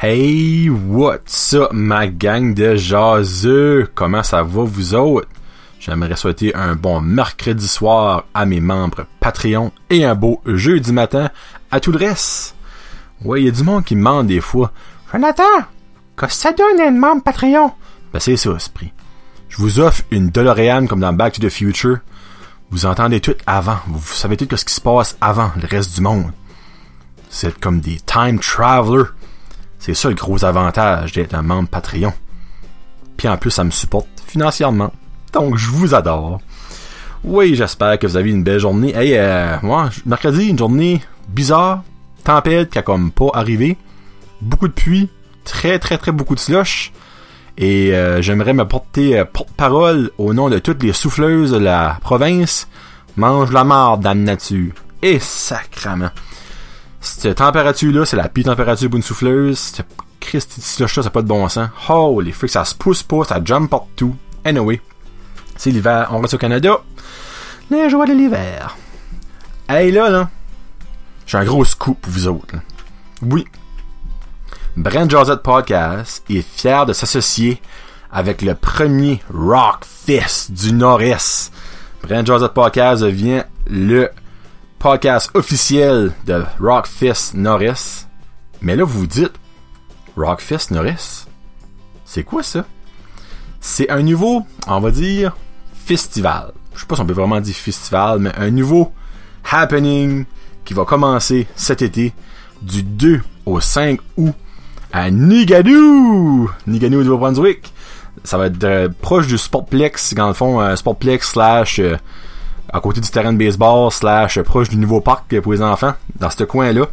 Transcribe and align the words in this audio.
Hey, 0.00 0.70
what's 0.70 1.54
up 1.54 1.72
ma 1.72 2.06
gang 2.06 2.54
de 2.54 2.76
jaseux? 2.76 3.90
Comment 3.96 4.22
ça 4.22 4.44
va 4.44 4.62
vous 4.62 4.94
autres? 4.94 5.26
J'aimerais 5.80 6.14
souhaiter 6.14 6.54
un 6.54 6.76
bon 6.76 7.00
mercredi 7.00 7.66
soir 7.66 8.24
à 8.32 8.46
mes 8.46 8.60
membres 8.60 9.06
Patreon 9.18 9.72
et 9.90 10.04
un 10.04 10.14
beau 10.14 10.40
jeudi 10.46 10.92
matin 10.92 11.30
à 11.72 11.80
tout 11.80 11.90
le 11.90 11.98
reste. 11.98 12.54
Ouais, 13.24 13.42
il 13.42 13.46
y 13.46 13.48
a 13.48 13.50
du 13.50 13.64
monde 13.64 13.84
qui 13.84 13.96
me 13.96 14.00
demande 14.00 14.28
des 14.28 14.40
fois. 14.40 14.70
Jonathan, 15.12 15.42
qu'est-ce 16.16 16.28
que 16.28 16.32
ça 16.32 16.52
donne 16.52 16.80
un 16.80 16.92
membre 16.92 17.24
Patreon? 17.24 17.72
Ben 18.12 18.20
c'est 18.20 18.36
ça, 18.36 18.52
esprit. 18.52 18.92
Je 19.48 19.56
vous 19.56 19.80
offre 19.80 20.04
une 20.12 20.30
DeLorean 20.30 20.86
comme 20.86 21.00
dans 21.00 21.12
Back 21.12 21.32
to 21.32 21.42
the 21.42 21.50
Future. 21.50 21.98
Vous 22.70 22.86
entendez 22.86 23.18
tout 23.18 23.34
avant. 23.48 23.78
Vous 23.88 24.14
savez 24.14 24.36
tout 24.36 24.56
ce 24.56 24.64
qui 24.64 24.74
se 24.74 24.80
passe 24.80 25.16
avant 25.20 25.50
le 25.60 25.66
reste 25.66 25.96
du 25.96 26.02
monde. 26.02 26.30
C'est 27.30 27.58
comme 27.58 27.80
des 27.80 27.98
time 28.06 28.38
travelers. 28.38 29.08
C'est 29.78 29.94
ça 29.94 30.08
le 30.08 30.14
gros 30.14 30.44
avantage 30.44 31.12
d'être 31.12 31.34
un 31.34 31.42
membre 31.42 31.68
Patreon. 31.68 32.12
Puis 33.16 33.28
en 33.28 33.36
plus, 33.36 33.50
ça 33.50 33.64
me 33.64 33.70
supporte 33.70 34.08
financièrement. 34.26 34.92
Donc, 35.32 35.56
je 35.56 35.68
vous 35.68 35.94
adore. 35.94 36.40
Oui, 37.24 37.54
j'espère 37.54 37.98
que 37.98 38.06
vous 38.06 38.16
avez 38.16 38.30
une 38.30 38.44
belle 38.44 38.60
journée. 38.60 38.94
Hey, 38.94 39.14
euh, 39.16 39.56
moi, 39.62 39.90
mercredi, 40.06 40.48
une 40.48 40.58
journée 40.58 41.00
bizarre. 41.28 41.82
Tempête 42.24 42.70
qui 42.70 42.78
a 42.78 42.82
comme 42.82 43.10
pas 43.10 43.30
arrivé. 43.34 43.76
Beaucoup 44.40 44.68
de 44.68 44.72
pluie. 44.72 45.08
Très, 45.44 45.78
très, 45.78 45.98
très 45.98 46.12
beaucoup 46.12 46.34
de 46.34 46.40
slush. 46.40 46.92
Et 47.56 47.92
euh, 47.92 48.22
j'aimerais 48.22 48.52
me 48.52 48.66
porter 48.66 49.18
euh, 49.18 49.24
porte-parole 49.24 50.10
au 50.18 50.32
nom 50.32 50.48
de 50.48 50.58
toutes 50.58 50.82
les 50.82 50.92
souffleuses 50.92 51.50
de 51.50 51.58
la 51.58 51.98
province. 52.00 52.68
Mange 53.16 53.50
la 53.50 53.64
marde 53.64 54.04
la 54.04 54.14
nature. 54.14 54.72
Et 55.02 55.18
sacrament. 55.18 56.10
Cette 57.00 57.36
température-là, 57.36 58.04
c'est 58.04 58.16
la 58.16 58.28
pire 58.28 58.46
température 58.46 58.88
pour 58.88 58.96
une 58.96 59.02
souffleuse. 59.02 59.72
Christy 60.20 60.60
slush 60.60 60.96
là, 60.96 61.02
ça 61.02 61.10
pas 61.10 61.22
de 61.22 61.28
bon 61.28 61.48
sens. 61.48 61.68
Holy 61.88 62.32
freak, 62.32 62.50
ça 62.50 62.64
se 62.64 62.74
pousse 62.74 63.02
pas, 63.02 63.24
ça 63.24 63.40
jump 63.44 63.70
partout. 63.70 64.16
Anyway, 64.44 64.80
c'est 65.56 65.70
l'hiver, 65.70 66.08
on 66.12 66.20
reste 66.20 66.34
au 66.34 66.38
Canada. 66.38 66.78
Les 67.70 67.88
joies 67.88 68.06
de 68.06 68.12
l'hiver. 68.12 68.76
Hey 69.68 69.92
là, 69.92 70.10
là, 70.10 70.30
j'ai 71.26 71.38
un 71.38 71.44
gros 71.44 71.64
scoop 71.64 72.00
pour 72.00 72.12
vous 72.12 72.26
autres. 72.26 72.54
Oui, 73.22 73.46
Brent 74.78 75.10
Josette 75.10 75.42
Podcast 75.42 76.22
est 76.30 76.40
fier 76.40 76.86
de 76.86 76.92
s'associer 76.92 77.60
avec 78.12 78.42
le 78.42 78.54
premier 78.54 79.20
Rock 79.34 79.84
Fest 79.84 80.52
du 80.52 80.72
Nord-Est. 80.72 81.52
Brent 82.04 82.24
Josette 82.24 82.52
Podcast 82.52 83.02
devient 83.02 83.42
le 83.68 84.08
podcast 84.78 85.30
officiel 85.34 86.12
de 86.26 86.44
Rock 86.60 86.86
Fest 86.86 87.34
Nord-Est. 87.34 88.08
Mais 88.62 88.76
là, 88.76 88.84
vous 88.84 89.00
vous 89.00 89.06
dites, 89.06 89.32
Rock 90.16 90.40
Fest 90.40 90.70
Nord-Est? 90.70 91.26
C'est 92.04 92.22
quoi 92.22 92.42
ça? 92.42 92.64
C'est 93.60 93.90
un 93.90 94.02
nouveau, 94.02 94.46
on 94.66 94.80
va 94.80 94.90
dire, 94.90 95.36
festival. 95.84 96.52
Je 96.74 96.80
sais 96.80 96.86
pas 96.86 96.94
si 96.94 97.00
on 97.00 97.06
peut 97.06 97.12
vraiment 97.12 97.40
dire 97.40 97.54
festival, 97.54 98.20
mais 98.20 98.32
un 98.36 98.50
nouveau 98.50 98.92
happening 99.50 100.24
qui 100.64 100.74
va 100.74 100.84
commencer 100.84 101.48
cet 101.56 101.82
été 101.82 102.12
du 102.62 102.82
2 102.82 103.20
au 103.46 103.60
5 103.60 103.98
août 104.16 104.34
à 104.92 105.10
Nigadoo! 105.10 106.50
Nigadoo, 106.66 107.02
Nouveau-Brunswick. 107.02 107.72
Ça 108.24 108.38
va 108.38 108.46
être 108.46 108.62
euh, 108.64 108.88
proche 109.00 109.26
du 109.26 109.38
Sportplex, 109.38 110.14
dans 110.14 110.28
le 110.28 110.34
fond, 110.34 110.60
euh, 110.60 110.76
Sportplex 110.76 111.30
slash 111.30 111.78
euh, 111.78 111.96
à 112.72 112.80
côté 112.80 113.00
du 113.00 113.08
terrain 113.08 113.32
de 113.32 113.38
baseball 113.38 113.90
slash 113.90 114.40
proche 114.42 114.68
du 114.68 114.76
nouveau 114.76 115.00
parc 115.00 115.40
pour 115.40 115.52
les 115.52 115.62
enfants, 115.62 115.94
dans 116.16 116.30
ce 116.30 116.44
coin-là. 116.44 116.86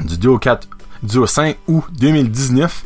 Du 0.00 0.18
2 0.18 0.28
au 0.28 0.38
4, 0.38 0.68
du 1.02 1.18
au 1.18 1.26
5 1.26 1.56
août 1.68 1.84
2019. 1.92 2.84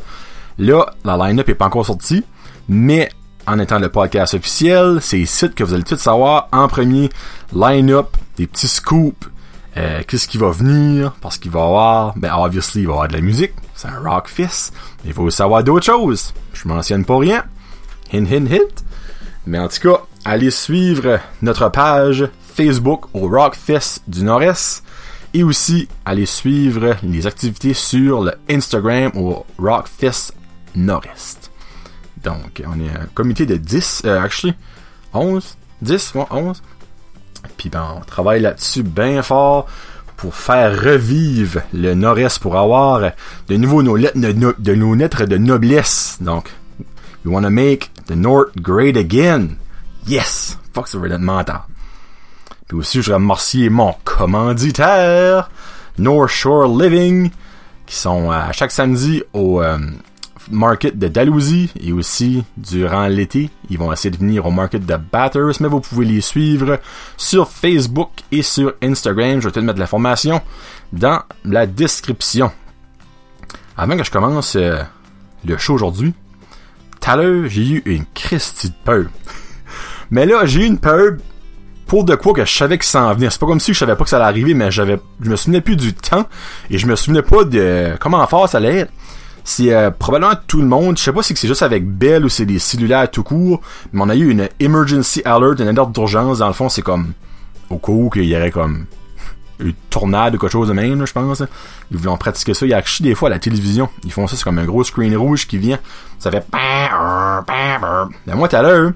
Là, 0.59 0.93
la 1.05 1.17
line-up 1.17 1.49
est 1.49 1.55
pas 1.55 1.65
encore 1.65 1.85
sortie, 1.85 2.23
mais 2.67 3.09
en 3.47 3.57
étant 3.59 3.79
le 3.79 3.89
podcast 3.89 4.33
officiel, 4.33 4.99
c'est 5.01 5.19
ici 5.19 5.49
que 5.51 5.63
vous 5.63 5.73
allez 5.73 5.83
tout 5.83 5.97
savoir 5.97 6.49
en 6.51 6.67
premier 6.67 7.09
line-up, 7.53 8.15
des 8.37 8.45
petits 8.45 8.67
scoops, 8.67 9.27
euh, 9.77 10.01
qu'est-ce 10.07 10.27
qui 10.27 10.37
va 10.37 10.51
venir, 10.51 11.13
parce 11.21 11.37
qu'il 11.37 11.51
va 11.51 11.59
y 11.59 11.63
avoir, 11.63 12.13
ben 12.17 12.31
obviously, 12.35 12.81
il 12.81 12.87
va 12.87 12.91
y 12.91 12.93
avoir 12.93 13.07
de 13.07 13.13
la 13.13 13.21
musique, 13.21 13.53
c'est 13.75 13.87
un 13.87 13.99
rock 13.99 14.27
fest, 14.27 14.73
mais 15.03 15.11
il 15.11 15.13
faut 15.13 15.29
savoir 15.29 15.63
d'autres 15.63 15.85
choses. 15.85 16.33
Je 16.53 16.67
mentionne 16.67 17.05
pas 17.05 17.17
rien. 17.17 17.43
Hint, 18.13 18.25
hint, 18.25 18.51
hint. 18.51 18.83
Mais 19.47 19.57
en 19.57 19.67
tout 19.69 19.79
cas, 19.79 20.01
allez 20.25 20.51
suivre 20.51 21.19
notre 21.41 21.69
page 21.69 22.27
Facebook 22.53 23.05
au 23.13 23.27
Rockfest 23.27 24.01
du 24.07 24.23
Nord-Est 24.23 24.83
et 25.33 25.43
aussi 25.43 25.87
allez 26.05 26.25
suivre 26.25 26.95
les 27.03 27.27
activités 27.27 27.73
sur 27.73 28.21
le 28.21 28.33
Instagram 28.49 29.11
au 29.15 29.45
Rockfest 29.57 30.33
Nord-Est. 30.75 31.51
Donc, 32.23 32.61
on 32.67 32.79
est 32.79 32.89
un 32.89 33.07
comité 33.13 33.45
de 33.45 33.55
10, 33.55 34.03
euh, 34.05 34.21
actually, 34.21 34.53
11, 35.13 35.57
10, 35.81 36.13
ouais, 36.15 36.25
11. 36.31 36.61
Puis 37.57 37.69
ben, 37.69 37.95
on 37.97 38.01
travaille 38.01 38.41
là-dessus 38.41 38.83
bien 38.83 39.21
fort 39.23 39.67
pour 40.17 40.35
faire 40.35 40.77
revivre 40.83 41.61
le 41.73 41.93
Nord-Est, 41.93 42.39
pour 42.39 42.57
avoir 42.57 43.11
de 43.47 43.55
nouveau 43.55 43.83
nos 43.83 43.95
lettres 43.95 44.19
de, 44.19 44.55
de 44.57 44.75
nos 44.75 44.93
lettres 44.93 45.25
de 45.25 45.37
noblesse. 45.37 46.17
Donc, 46.19 46.51
we 47.23 47.33
wanna 47.33 47.49
make 47.49 47.91
the 48.07 48.15
North 48.15 48.51
great 48.57 48.97
again. 48.97 49.55
Yes! 50.07 50.57
Fuck, 50.73 50.89
veut 50.93 51.11
être 51.11 51.19
mental. 51.19 51.61
Puis 52.67 52.77
aussi, 52.77 53.01
je 53.01 53.13
remercier 53.13 53.69
mon 53.69 53.95
commanditaire, 54.03 55.49
North 55.97 56.29
Shore 56.29 56.67
Living, 56.67 57.31
qui 57.85 57.95
sont 57.95 58.31
euh, 58.31 58.51
chaque 58.51 58.71
samedi 58.71 59.23
au 59.33 59.61
euh, 59.61 59.79
market 60.51 60.97
de 60.97 61.07
Dalhousie 61.07 61.71
et 61.79 61.91
aussi 61.91 62.43
durant 62.57 63.07
l'été, 63.07 63.49
ils 63.69 63.77
vont 63.77 63.91
essayer 63.91 64.11
de 64.11 64.17
venir 64.17 64.45
au 64.45 64.51
market 64.51 64.85
de 64.85 64.95
Batters, 64.95 65.59
mais 65.59 65.67
vous 65.67 65.79
pouvez 65.79 66.05
les 66.05 66.21
suivre 66.21 66.79
sur 67.17 67.49
Facebook 67.49 68.09
et 68.31 68.41
sur 68.41 68.73
Instagram. 68.83 69.41
Je 69.41 69.47
vais 69.47 69.51
te 69.51 69.59
mettre 69.59 69.79
l'information 69.79 70.41
dans 70.93 71.21
la 71.45 71.65
description. 71.65 72.51
Avant 73.77 73.97
que 73.97 74.03
je 74.03 74.11
commence 74.11 74.55
euh, 74.55 74.83
le 75.45 75.57
show 75.57 75.73
aujourd'hui, 75.73 76.13
tout 76.99 77.09
à 77.09 77.15
l'heure, 77.15 77.47
j'ai 77.47 77.67
eu 77.67 77.81
une 77.85 78.05
Christie 78.13 78.69
de 78.69 78.75
peur. 78.83 79.05
mais 80.11 80.25
là, 80.25 80.45
j'ai 80.45 80.61
eu 80.61 80.65
une 80.65 80.79
peur 80.79 81.13
pour 81.85 82.03
de 82.03 82.15
quoi 82.15 82.33
que 82.33 82.45
je 82.45 82.55
savais 82.55 82.77
que 82.77 82.85
ça 82.85 83.03
en 83.03 83.13
venait. 83.13 83.29
C'est 83.29 83.39
pas 83.39 83.47
comme 83.47 83.59
si 83.59 83.73
je 83.73 83.79
savais 83.79 83.95
pas 83.95 84.03
que 84.03 84.09
ça 84.09 84.17
allait 84.17 84.25
arriver, 84.25 84.53
mais 84.53 84.69
j'avais, 84.71 84.99
je 85.21 85.29
me 85.29 85.35
souvenais 85.35 85.61
plus 85.61 85.75
du 85.75 85.93
temps 85.93 86.27
et 86.69 86.77
je 86.77 86.85
me 86.85 86.95
souvenais 86.95 87.23
pas 87.23 87.43
de 87.43 87.95
comment 87.99 88.25
fort 88.27 88.47
ça 88.47 88.59
allait 88.59 88.77
être. 88.77 88.91
C'est 89.43 89.73
euh, 89.73 89.89
probablement 89.89 90.33
tout 90.45 90.61
le 90.61 90.67
monde. 90.67 90.97
Je 90.97 91.03
sais 91.03 91.11
pas 91.11 91.23
si 91.23 91.35
c'est 91.35 91.47
juste 91.47 91.63
avec 91.63 91.89
Bell 91.89 92.23
ou 92.25 92.29
c'est 92.29 92.45
des 92.45 92.59
cellulaires 92.59 93.09
tout 93.09 93.23
court, 93.23 93.61
mais 93.91 94.01
on 94.03 94.09
a 94.09 94.15
eu 94.15 94.29
une 94.29 94.47
emergency 94.59 95.23
alert, 95.25 95.59
une 95.59 95.67
alerte 95.67 95.91
d'urgence. 95.91 96.37
Dans 96.37 96.47
le 96.47 96.53
fond, 96.53 96.69
c'est 96.69 96.83
comme 96.83 97.13
au 97.71 97.79
cas 97.79 97.91
où 97.91 98.11
qu'il 98.11 98.25
y 98.25 98.35
aurait 98.35 98.51
comme 98.51 98.85
une 99.59 99.73
tornade 99.89 100.35
ou 100.35 100.37
quelque 100.37 100.51
chose 100.51 100.67
de 100.67 100.73
même, 100.73 101.05
je 101.05 101.11
pense. 101.11 101.43
Ils 101.89 101.97
voulaient 101.97 102.17
pratiquer 102.17 102.53
ça. 102.53 102.65
Il 102.65 102.69
y 102.69 102.73
a 102.73 102.83
des 102.99 103.15
fois 103.15 103.29
à 103.29 103.31
la 103.31 103.39
télévision. 103.39 103.89
Ils 104.03 104.11
font 104.11 104.27
ça, 104.27 104.35
c'est 104.35 104.43
comme 104.43 104.59
un 104.59 104.65
gros 104.65 104.83
screen 104.83 105.15
rouge 105.15 105.47
qui 105.47 105.57
vient. 105.57 105.79
Ça 106.19 106.29
fait 106.29 106.45
Mais 108.27 108.35
moi, 108.35 108.47
tout 108.47 108.55
à 108.55 108.61
l'heure, 108.61 108.91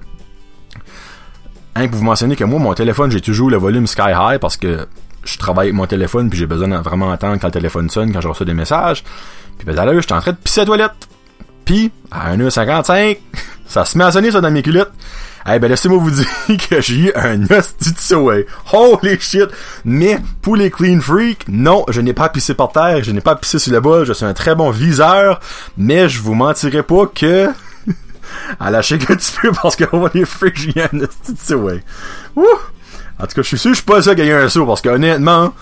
hein, 1.76 1.86
vous 1.90 2.04
mentionner 2.04 2.36
que 2.36 2.44
moi, 2.44 2.58
mon 2.58 2.74
téléphone, 2.74 3.10
j'ai 3.10 3.20
toujours 3.20 3.50
le 3.50 3.56
volume 3.56 3.86
sky 3.86 4.10
high 4.14 4.38
parce 4.38 4.56
que 4.56 4.86
je 5.24 5.38
travaille 5.38 5.68
avec 5.68 5.74
mon 5.74 5.86
téléphone 5.86 6.28
puis 6.28 6.38
j'ai 6.38 6.46
besoin 6.46 6.68
de 6.68 6.76
vraiment 6.76 7.08
entendre 7.08 7.38
quand 7.40 7.48
le 7.48 7.52
téléphone 7.52 7.88
sonne, 7.90 8.12
quand 8.12 8.20
je 8.20 8.28
reçois 8.28 8.46
des 8.46 8.54
messages. 8.54 9.04
Puis 9.58 9.66
ben, 9.66 9.74
tout 9.74 9.80
à 9.80 9.84
l'heure, 9.84 10.00
j'étais 10.00 10.12
en 10.12 10.20
train 10.20 10.32
de 10.32 10.36
pisser 10.36 10.60
la 10.60 10.66
toilette. 10.66 11.08
Puis, 11.64 11.90
à 12.10 12.36
1h55, 12.36 13.18
ça 13.66 13.84
se 13.84 13.96
met 13.96 14.04
à 14.04 14.12
sonner 14.12 14.30
ça 14.30 14.40
dans 14.40 14.50
mes 14.50 14.62
culottes. 14.62 14.92
Eh 15.46 15.58
ben 15.58 15.68
laissez-moi 15.68 15.98
vous 15.98 16.10
dire 16.10 16.26
que 16.68 16.80
j'ai 16.80 16.94
eu 16.94 17.12
un 17.14 17.42
hostie 17.50 17.92
de 17.92 17.98
souhait. 17.98 18.46
Holy 18.72 19.20
shit! 19.20 19.48
Mais 19.84 20.18
pour 20.40 20.56
les 20.56 20.70
clean 20.70 21.00
freaks, 21.00 21.44
non, 21.48 21.84
je 21.88 22.00
n'ai 22.00 22.14
pas 22.14 22.30
pissé 22.30 22.54
par 22.54 22.72
terre, 22.72 23.04
je 23.04 23.12
n'ai 23.12 23.20
pas 23.20 23.36
pissé 23.36 23.58
sur 23.58 23.72
le 23.72 23.80
bol, 23.80 24.06
je 24.06 24.14
suis 24.14 24.24
un 24.24 24.32
très 24.32 24.54
bon 24.54 24.70
viseur, 24.70 25.40
mais 25.76 26.08
je 26.08 26.20
vous 26.22 26.34
mentirai 26.34 26.82
pas 26.82 27.06
que 27.14 27.50
à 28.60 28.70
lâcher 28.70 28.98
que 28.98 29.12
tu 29.12 29.32
peux 29.40 29.52
parce 29.52 29.76
un 29.80 31.00
hostie 31.00 31.32
de 31.32 31.38
souhait. 31.38 31.84
Ouh! 32.36 32.44
En 33.18 33.26
tout 33.26 33.34
cas, 33.34 33.42
je 33.42 33.48
suis 33.48 33.58
sûr 33.58 33.70
que 33.70 33.76
je 33.76 33.82
suis 33.82 33.86
pas 33.86 34.02
qu'il 34.02 34.26
y 34.26 34.30
a 34.30 34.40
eu 34.40 34.44
un 34.44 34.48
saut 34.48 34.66
parce 34.66 34.80
que 34.80 34.88
honnêtement, 34.88 35.52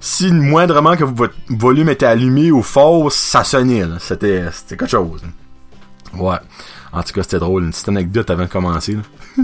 si 0.00 0.32
moindrement 0.32 0.96
que 0.96 1.04
votre 1.04 1.34
volume 1.48 1.88
était 1.88 2.06
allumé 2.06 2.50
ou 2.50 2.62
fort, 2.62 3.10
ça 3.10 3.44
sonnait. 3.44 3.84
C'était, 3.98 4.44
quelque 4.68 4.86
chose. 4.86 5.22
Ouais. 6.14 6.36
En 6.92 7.02
tout 7.02 7.12
cas, 7.12 7.22
c'était 7.22 7.38
drôle. 7.38 7.64
Une 7.64 7.70
petite 7.70 7.88
anecdote 7.88 8.30
avant 8.30 8.44
de 8.44 8.48
commencer. 8.48 8.96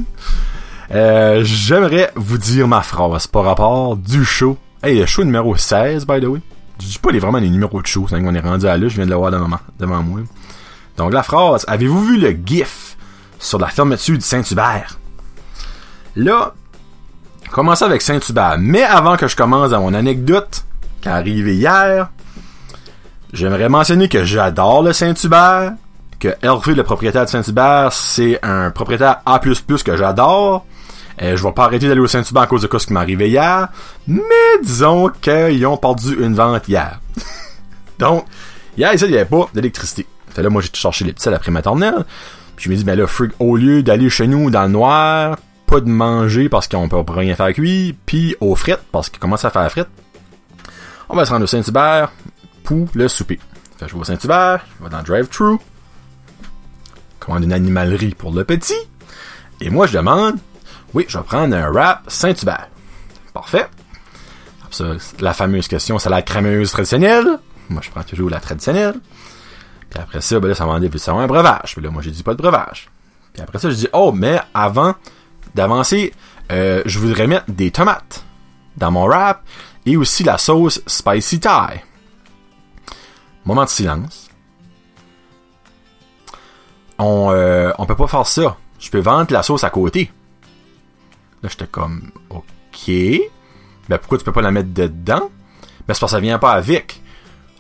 Euh, 0.90 1.40
j'aimerais 1.44 2.12
vous 2.14 2.36
dire 2.36 2.68
ma 2.68 2.82
phrase 2.82 3.26
par 3.26 3.44
rapport 3.44 3.96
du 3.96 4.22
show. 4.22 4.58
Hey, 4.82 4.98
le 4.98 5.06
show 5.06 5.24
numéro 5.24 5.56
16, 5.56 6.06
by 6.06 6.20
the 6.20 6.26
way. 6.26 6.40
Je 6.78 6.86
dis 6.86 6.98
pas 6.98 7.10
les 7.10 7.18
vraiment 7.18 7.38
les 7.38 7.48
numéros 7.48 7.80
de 7.80 7.86
show, 7.86 8.06
c'est 8.06 8.20
qu'on 8.20 8.34
est 8.34 8.40
rendu 8.40 8.66
à 8.66 8.76
là, 8.76 8.86
je 8.86 8.96
viens 8.96 9.06
de 9.06 9.10
le 9.10 9.16
voir 9.16 9.30
devant, 9.30 9.48
devant 9.78 10.02
moi. 10.02 10.20
Donc 10.96 11.12
la 11.12 11.22
phrase, 11.22 11.64
avez-vous 11.68 12.04
vu 12.04 12.18
le 12.18 12.36
gif 12.44 12.96
sur 13.38 13.58
la 13.58 13.68
fermeture 13.68 14.16
du 14.16 14.24
Saint-Hubert? 14.24 14.98
Là, 16.16 16.54
commencer 17.50 17.84
avec 17.84 18.02
Saint-Hubert. 18.02 18.56
Mais 18.58 18.82
avant 18.82 19.16
que 19.16 19.28
je 19.28 19.36
commence 19.36 19.72
à 19.72 19.78
mon 19.78 19.94
anecdote, 19.94 20.64
qui 21.00 21.08
est 21.08 21.12
arrivée 21.12 21.54
hier, 21.54 22.10
j'aimerais 23.32 23.68
mentionner 23.68 24.08
que 24.08 24.24
j'adore 24.24 24.82
le 24.82 24.92
Saint-Hubert, 24.92 25.72
que 26.18 26.34
Hervé, 26.42 26.74
le 26.74 26.84
propriétaire 26.84 27.24
de 27.24 27.30
Saint-Hubert, 27.30 27.92
c'est 27.92 28.38
un 28.42 28.70
propriétaire 28.70 29.20
A++ 29.26 29.38
que 29.38 29.96
j'adore. 29.96 30.64
Euh, 31.22 31.36
je 31.36 31.42
vais 31.44 31.52
pas 31.52 31.66
arrêter 31.66 31.86
d'aller 31.86 32.00
au 32.00 32.08
Saint-Hubert 32.08 32.42
à 32.42 32.46
cause 32.48 32.62
de 32.62 32.78
ce 32.78 32.86
qui 32.86 32.92
m'est 32.92 33.00
arrivé 33.00 33.28
hier, 33.28 33.68
mais 34.08 34.22
disons 34.62 35.10
qu'ils 35.20 35.64
ont 35.66 35.76
perdu 35.76 36.16
une 36.20 36.34
vente 36.34 36.66
hier. 36.66 36.98
Donc, 38.00 38.24
hier, 38.76 38.92
ici, 38.92 39.04
il 39.04 39.10
n'y 39.12 39.16
avait 39.16 39.24
pas 39.24 39.48
d'électricité. 39.54 40.06
Fait 40.34 40.42
là, 40.42 40.50
moi, 40.50 40.60
j'ai 40.60 40.70
cherché 40.72 41.04
les 41.04 41.12
petits 41.12 41.28
après 41.28 41.52
maternelle. 41.52 42.04
Puis 42.56 42.66
je 42.66 42.70
me 42.70 42.76
dis, 42.76 42.84
ben 42.84 42.98
là, 42.98 43.06
freak, 43.06 43.32
au 43.38 43.56
lieu 43.56 43.82
d'aller 43.82 44.10
chez 44.10 44.26
nous 44.26 44.50
dans 44.50 44.62
le 44.64 44.68
noir, 44.68 45.38
pas 45.66 45.80
de 45.80 45.88
manger 45.88 46.48
parce 46.48 46.68
qu'on 46.68 46.88
peut 46.88 47.02
rien 47.08 47.34
faire 47.34 47.52
cuire, 47.52 47.94
puis 48.06 48.36
aux 48.40 48.54
frites, 48.54 48.82
parce 48.92 49.08
qu'il 49.08 49.18
commence 49.18 49.44
à 49.44 49.50
faire 49.50 49.70
frites, 49.70 49.88
on 51.08 51.16
va 51.16 51.24
se 51.24 51.30
rendre 51.30 51.44
au 51.44 51.46
Saint-Hubert 51.46 52.12
pour 52.62 52.88
le 52.94 53.08
souper. 53.08 53.40
Je 53.80 53.86
vais 53.86 54.00
au 54.00 54.04
Saint-Hubert, 54.04 54.64
je 54.78 54.84
vais 54.84 54.90
dans 54.90 54.98
le 54.98 55.04
drive-thru, 55.04 55.58
commande 57.18 57.44
une 57.44 57.52
animalerie 57.52 58.14
pour 58.14 58.32
le 58.32 58.44
petit, 58.44 58.74
et 59.60 59.70
moi, 59.70 59.86
je 59.86 59.96
demande, 59.96 60.36
oui, 60.94 61.06
je 61.08 61.18
vais 61.18 61.24
prendre 61.24 61.56
un 61.56 61.70
wrap 61.70 62.04
Saint-Hubert. 62.08 62.68
Parfait. 63.32 63.66
Ça, 64.70 64.92
la 65.20 65.32
fameuse 65.34 65.68
question, 65.68 65.98
c'est 65.98 66.10
la 66.10 66.22
crémeuse 66.22 66.70
traditionnelle. 66.70 67.38
Moi, 67.68 67.80
je 67.82 67.90
prends 67.90 68.02
toujours 68.02 68.30
la 68.30 68.40
traditionnelle. 68.40 68.94
Après 69.94 70.20
ça, 70.20 70.40
ben 70.40 70.48
là, 70.48 70.54
ça 70.54 70.66
m'a 70.66 70.78
demandé, 70.78 70.98
ça 70.98 71.12
un 71.12 71.26
breuvage. 71.26 71.74
Puis 71.74 71.82
là, 71.82 71.90
moi, 71.90 72.02
j'ai 72.02 72.10
dit 72.10 72.22
pas 72.22 72.32
de 72.32 72.38
breuvage. 72.38 72.88
Puis 73.32 73.42
après 73.42 73.58
ça, 73.58 73.70
je 73.70 73.74
dis, 73.74 73.88
oh, 73.92 74.12
mais 74.12 74.40
avant 74.52 74.94
d'avancer, 75.54 76.12
euh, 76.52 76.82
je 76.84 76.98
voudrais 76.98 77.26
mettre 77.26 77.50
des 77.50 77.70
tomates 77.70 78.24
dans 78.76 78.90
mon 78.90 79.06
wrap 79.06 79.42
et 79.86 79.96
aussi 79.96 80.24
la 80.24 80.38
sauce 80.38 80.82
spicy 80.86 81.40
Thai. 81.40 81.84
Moment 83.44 83.64
de 83.64 83.68
silence. 83.68 84.30
On, 86.98 87.30
euh, 87.30 87.72
on 87.78 87.86
peut 87.86 87.96
pas 87.96 88.06
faire 88.06 88.26
ça. 88.26 88.56
Je 88.78 88.90
peux 88.90 89.00
vendre 89.00 89.32
la 89.32 89.42
sauce 89.42 89.64
à 89.64 89.70
côté. 89.70 90.10
Là, 91.42 91.48
j'étais 91.48 91.66
comme, 91.66 92.10
ok. 92.30 92.90
Ben, 93.88 93.98
pourquoi 93.98 94.18
tu 94.18 94.24
peux 94.24 94.32
pas 94.32 94.42
la 94.42 94.50
mettre 94.50 94.72
dedans? 94.72 95.30
Ben, 95.86 95.92
c'est 95.92 96.00
parce 96.00 96.00
que 96.00 96.06
ça 96.08 96.20
vient 96.20 96.38
pas 96.38 96.52
avec. 96.52 97.02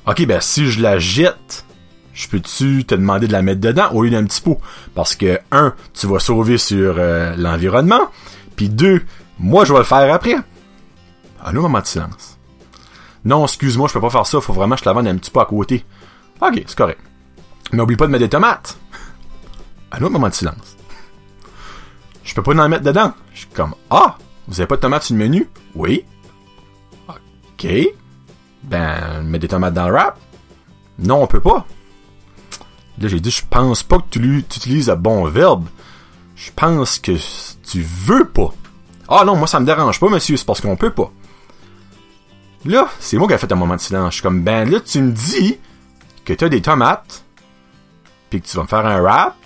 Ok, 0.06 0.24
ben, 0.26 0.40
si 0.40 0.70
je 0.70 0.80
la 0.80 0.98
jette, 0.98 1.63
je 2.14 2.28
peux-tu 2.28 2.84
te 2.84 2.94
demander 2.94 3.26
de 3.26 3.32
la 3.32 3.42
mettre 3.42 3.60
dedans 3.60 3.90
au 3.92 4.02
lieu 4.02 4.10
d'un 4.10 4.24
petit 4.24 4.40
pot? 4.40 4.60
Parce 4.94 5.16
que, 5.16 5.38
un, 5.50 5.74
tu 5.92 6.06
vas 6.06 6.20
sauver 6.20 6.58
sur 6.58 6.94
euh, 6.96 7.34
l'environnement. 7.36 8.08
Puis 8.56 8.68
deux, 8.68 9.02
moi, 9.38 9.64
je 9.64 9.72
vais 9.72 9.80
le 9.80 9.84
faire 9.84 10.14
après. 10.14 10.36
Autre 10.36 11.52
moment 11.52 11.80
de 11.80 11.86
silence. 11.86 12.38
Non, 13.24 13.44
excuse-moi, 13.44 13.88
je 13.88 13.94
peux 13.94 14.00
pas 14.00 14.10
faire 14.10 14.26
ça. 14.26 14.40
Faut 14.40 14.52
vraiment 14.52 14.76
que 14.76 14.82
je 14.82 14.88
la 14.88 14.92
vende 14.92 15.08
un 15.08 15.16
petit 15.16 15.30
peu 15.30 15.40
à 15.40 15.44
côté. 15.44 15.84
Ok, 16.40 16.62
c'est 16.66 16.76
correct. 16.76 17.00
Mais 17.72 17.82
oublie 17.82 17.96
pas 17.96 18.06
de 18.06 18.12
mettre 18.12 18.24
des 18.24 18.30
tomates. 18.30 18.78
Autre 19.92 20.10
moment 20.10 20.28
de 20.28 20.34
silence. 20.34 20.76
Je 22.22 22.34
peux 22.34 22.42
pas 22.42 22.52
en 22.52 22.68
mettre 22.68 22.84
dedans. 22.84 23.12
Je 23.32 23.40
suis 23.40 23.48
comme, 23.48 23.74
ah, 23.90 24.16
vous 24.46 24.60
avez 24.60 24.66
pas 24.66 24.76
de 24.76 24.80
tomates 24.80 25.02
sur 25.02 25.16
le 25.16 25.22
menu? 25.22 25.48
Oui. 25.74 26.04
Ok. 27.08 27.66
Ben, 28.62 29.22
mets 29.22 29.38
des 29.38 29.48
tomates 29.48 29.74
dans 29.74 29.86
le 29.88 29.92
wrap? 29.92 30.18
Non, 30.98 31.22
on 31.22 31.26
peut 31.26 31.40
pas. 31.40 31.66
Là, 32.98 33.08
j'ai 33.08 33.20
dit, 33.20 33.30
je 33.30 33.42
pense 33.48 33.82
pas 33.82 33.98
que 33.98 34.04
tu 34.10 34.38
utilises 34.38 34.88
le 34.88 34.94
bon 34.94 35.24
verbe. 35.24 35.66
Je 36.36 36.50
pense 36.54 36.98
que 36.98 37.12
tu 37.64 37.82
veux 37.82 38.24
pas. 38.24 38.52
Ah 39.08 39.24
non, 39.24 39.36
moi 39.36 39.46
ça 39.46 39.60
me 39.60 39.66
dérange 39.66 40.00
pas, 40.00 40.08
monsieur, 40.08 40.36
c'est 40.36 40.46
parce 40.46 40.60
qu'on 40.60 40.76
peut 40.76 40.90
pas. 40.90 41.10
Là, 42.64 42.88
c'est 42.98 43.18
moi 43.18 43.28
qui 43.28 43.34
ai 43.34 43.38
fait 43.38 43.52
un 43.52 43.56
moment 43.56 43.76
de 43.76 43.80
silence. 43.80 44.10
Je 44.10 44.14
suis 44.14 44.22
comme, 44.22 44.42
ben 44.42 44.70
là, 44.70 44.80
tu 44.80 45.00
me 45.00 45.12
dis 45.12 45.58
que 46.24 46.32
t'as 46.32 46.48
des 46.48 46.62
tomates, 46.62 47.24
puis 48.30 48.40
que 48.40 48.46
tu 48.46 48.56
vas 48.56 48.62
me 48.62 48.68
faire 48.68 48.86
un 48.86 49.00
wrap. 49.00 49.36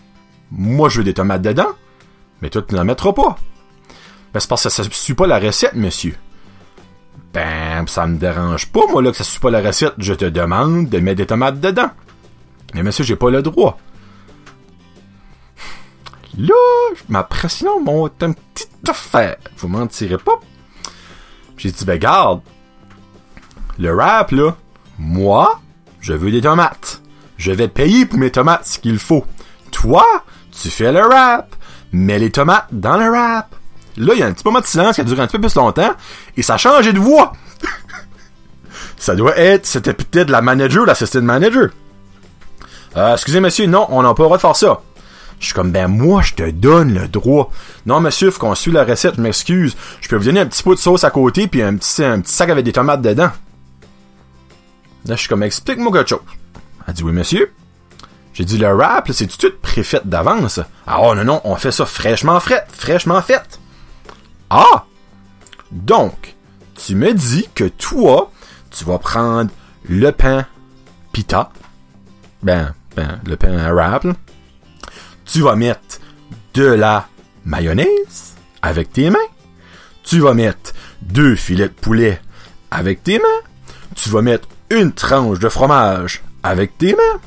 Moi, 0.50 0.89
je 0.89 0.99
veux 0.99 1.05
des 1.05 1.15
tomates 1.15 1.43
dedans, 1.43 1.73
mais 2.41 2.49
toi, 2.49 2.62
tu 2.62 2.75
n'en 2.75 2.85
mettras 2.85 3.12
pas. 3.12 3.37
Ben, 4.33 4.41
c'est 4.41 4.49
parce 4.49 4.62
que 4.62 4.69
ça 4.69 4.85
ne 4.85 4.91
suit 4.91 5.15
pas 5.15 5.27
la 5.27 5.39
recette, 5.39 5.75
monsieur. 5.75 6.15
Ben, 7.35 7.87
ça 7.87 8.06
me 8.06 8.17
dérange 8.17 8.69
pas, 8.69 8.87
moi, 8.89 9.03
là, 9.03 9.11
que 9.11 9.17
ça 9.17 9.25
suit 9.25 9.41
pas 9.41 9.50
la 9.50 9.61
recette. 9.61 9.95
Je 9.99 10.15
te 10.15 10.25
demande 10.25 10.89
de 10.89 10.99
mettre 11.00 11.19
des 11.19 11.27
tomates 11.27 11.61
dedans. 11.61 11.91
Mais 12.75 12.82
monsieur, 12.82 13.05
j'ai 13.05 13.17
pas 13.17 13.31
le 13.31 13.43
droit. 13.43 13.79
Là, 16.38 16.55
ma 17.09 17.25
pression 17.25 17.81
monte 17.81 18.23
un 18.23 18.32
petit 18.32 18.69
affaire. 18.88 19.37
Vous 19.56 19.69
m'en 19.69 19.87
tirez 19.87 20.19
pas. 20.19 20.38
J'ai 21.56 21.73
dit, 21.73 21.85
ben 21.85 21.99
garde. 21.99 22.43
Le 23.79 23.94
rap, 23.94 24.31
là, 24.31 24.56
moi, 24.99 25.61
je 26.00 26.12
veux 26.12 26.31
des 26.31 26.41
tomates. 26.41 27.03
Je 27.37 27.53
vais 27.53 27.69
payer 27.69 28.06
pour 28.06 28.19
mes 28.19 28.31
tomates 28.31 28.67
ce 28.67 28.79
qu'il 28.79 28.99
faut. 28.99 29.25
Toi, 29.71 30.05
tu 30.50 30.71
fais 30.71 30.93
le 30.93 31.00
rap. 31.00 31.55
Mets 31.93 32.19
les 32.19 32.31
tomates 32.31 32.69
dans 32.71 32.97
le 32.97 33.11
rap. 33.11 33.55
Là, 33.97 34.14
il 34.14 34.21
y 34.21 34.23
a 34.23 34.26
un 34.26 34.32
petit 34.32 34.44
moment 34.44 34.61
de 34.61 34.67
silence 34.67 34.94
qui 34.94 35.00
a 35.00 35.05
duré 35.05 35.21
un 35.23 35.26
petit 35.26 35.38
peu 35.38 35.49
plus 35.49 35.55
longtemps, 35.56 35.93
et 36.37 36.43
ça 36.43 36.55
a 36.55 36.56
changé 36.56 36.93
de 36.93 37.00
voix. 37.00 37.32
ça 38.97 39.17
doit 39.17 39.37
être, 39.37 39.67
c'était 39.67 39.94
peut-être 39.94 40.31
la 40.31 40.41
manager 40.41 40.87
l'assistant 40.87 41.23
manager. 41.23 41.71
Euh, 42.96 43.12
excusez 43.12 43.40
monsieur, 43.40 43.67
non, 43.67 43.87
on 43.90 44.02
n'a 44.02 44.14
pas 44.14 44.23
le 44.23 44.26
droit 44.26 44.37
de 44.37 44.43
faire 44.43 44.56
ça. 44.56 44.81
Je 45.40 45.46
suis 45.46 45.55
comme, 45.55 45.70
ben 45.70 45.87
moi, 45.87 46.23
je 46.23 46.35
te 46.35 46.50
donne 46.50 46.94
le 46.94 47.06
droit. 47.06 47.50
Non, 47.87 48.00
monsieur, 48.00 48.31
faut 48.31 48.40
qu'on 48.40 48.55
suive 48.55 48.75
la 48.75 48.85
recette, 48.85 49.14
je 49.17 49.20
m'excuse. 49.20 49.76
Je 50.00 50.08
peux 50.08 50.17
vous 50.17 50.25
donner 50.25 50.40
un 50.40 50.46
petit 50.46 50.62
pot 50.62 50.75
de 50.75 50.81
sauce 50.81 51.05
à 51.05 51.11
côté, 51.11 51.46
puis 51.46 51.62
un 51.62 51.76
petit, 51.76 52.05
un 52.05 52.20
petit 52.20 52.32
sac 52.32 52.50
avec 52.50 52.64
des 52.64 52.73
tomates 52.73 53.02
dedans. 53.02 53.31
Là, 55.06 55.14
je 55.14 55.20
suis 55.20 55.29
comme, 55.29 55.44
explique-moi 55.44 55.93
quelque 55.93 56.08
chose. 56.08 56.20
Elle 56.87 56.94
dit, 56.94 57.05
oui, 57.05 57.12
monsieur. 57.12 57.52
J'ai 58.35 58.44
dit, 58.44 58.58
le 58.58 58.75
rap, 58.75 59.11
c'est 59.12 59.26
tout 59.26 59.49
de 59.49 59.82
suite 59.82 60.06
d'avance. 60.06 60.61
Ah, 60.87 60.99
oh, 61.02 61.14
non, 61.14 61.25
non, 61.25 61.40
on 61.44 61.56
fait 61.56 61.73
ça 61.73 61.87
fraîchement 61.87 62.40
fait, 62.40 62.64
fraîchement 62.73 63.23
fait. 63.23 63.61
Ah! 64.50 64.85
Donc, 65.70 66.35
tu 66.75 66.94
me 66.94 67.12
dis 67.12 67.49
que 67.55 67.64
toi, 67.64 68.31
tu 68.70 68.85
vas 68.85 68.99
prendre 68.99 69.50
le 69.88 70.11
pain 70.11 70.47
pita. 71.12 71.50
Ben, 72.42 72.75
le 73.26 73.37
pain 73.37 73.73
wrap. 73.73 74.07
Tu 75.25 75.40
vas 75.40 75.57
mettre 75.57 76.00
de 76.55 76.64
la 76.64 77.09
mayonnaise 77.45 78.35
avec 78.62 78.93
tes 78.93 79.11
mains. 79.11 79.19
Tu 80.02 80.21
vas 80.21 80.35
mettre 80.35 80.73
deux 81.02 81.35
filets 81.35 81.69
de 81.69 81.75
poulet 81.75 82.21
avec 82.71 83.02
tes 83.02 83.19
mains. 83.19 83.43
Tu 83.95 84.09
vas 84.09 84.23
mettre 84.23 84.49
une 84.71 84.93
tranche 84.93 85.38
de 85.38 85.49
fromage 85.49 86.23
avec 86.43 86.78
tes 86.78 86.93
mains. 86.93 87.21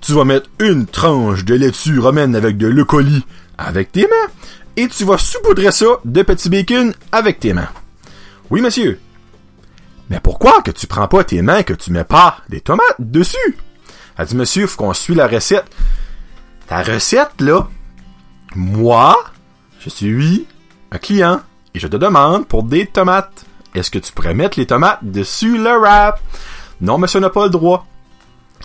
Tu 0.00 0.12
vas 0.12 0.24
mettre 0.24 0.50
une 0.60 0.86
tranche 0.86 1.44
de 1.44 1.54
laitue 1.54 1.98
romaine 1.98 2.36
avec 2.36 2.56
de 2.56 2.82
colis 2.82 3.24
avec 3.58 3.92
tes 3.92 4.02
mains 4.02 4.32
et 4.76 4.88
tu 4.88 5.04
vas 5.04 5.18
saupoudrer 5.18 5.72
ça 5.72 5.86
de 6.04 6.22
petits 6.22 6.50
bacon 6.50 6.92
avec 7.12 7.40
tes 7.40 7.52
mains. 7.52 7.68
Oui, 8.50 8.60
monsieur. 8.60 9.00
Mais 10.10 10.20
pourquoi 10.20 10.62
que 10.62 10.70
tu 10.70 10.86
prends 10.86 11.08
pas 11.08 11.24
tes 11.24 11.42
mains 11.42 11.62
que 11.62 11.74
tu 11.74 11.90
mets 11.90 12.04
pas 12.04 12.38
des 12.48 12.60
tomates 12.60 12.96
dessus? 12.98 13.56
Elle 14.18 14.26
dit, 14.26 14.36
monsieur, 14.36 14.66
faut 14.66 14.78
qu'on 14.78 14.94
suit 14.94 15.14
la 15.14 15.26
recette. 15.26 15.70
Ta 16.66 16.82
recette, 16.82 17.40
là, 17.40 17.68
moi, 18.54 19.16
je 19.80 19.90
suis 19.90 20.46
un 20.90 20.98
client 20.98 21.40
et 21.74 21.78
je 21.78 21.86
te 21.86 21.96
demande 21.96 22.46
pour 22.46 22.62
des 22.62 22.86
tomates. 22.86 23.44
Est-ce 23.74 23.90
que 23.90 23.98
tu 23.98 24.12
pourrais 24.12 24.34
mettre 24.34 24.58
les 24.58 24.66
tomates 24.66 25.00
dessus 25.02 25.58
le 25.58 25.78
wrap? 25.78 26.20
Non, 26.80 26.98
monsieur 26.98 27.20
n'a 27.20 27.30
pas 27.30 27.44
le 27.44 27.50
droit. 27.50 27.86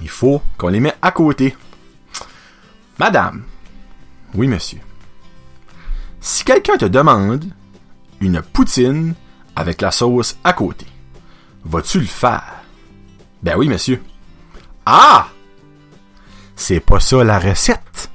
Il 0.01 0.10
faut 0.10 0.41
qu'on 0.58 0.70
les 0.70 0.79
mette 0.79 0.98
à 1.01 1.12
côté. 1.12 1.55
Madame. 2.98 3.43
Oui, 4.34 4.48
monsieur. 4.48 4.79
Si 6.22 6.43
quelqu'un 6.43 6.77
te 6.77 6.86
demande 6.86 7.46
une 8.22 8.41
poutine 8.41 9.15
avec 9.55 9.81
la 9.81 9.91
sauce 9.91 10.38
à 10.43 10.53
côté, 10.53 10.86
vas-tu 11.65 12.00
le 12.00 12.05
faire? 12.05 12.62
Ben 13.43 13.55
oui, 13.58 13.67
monsieur. 13.67 14.01
Ah! 14.86 15.27
C'est 16.62 16.80
pas 16.80 17.00
ça 17.00 17.24
la 17.24 17.39
recette. 17.39 18.12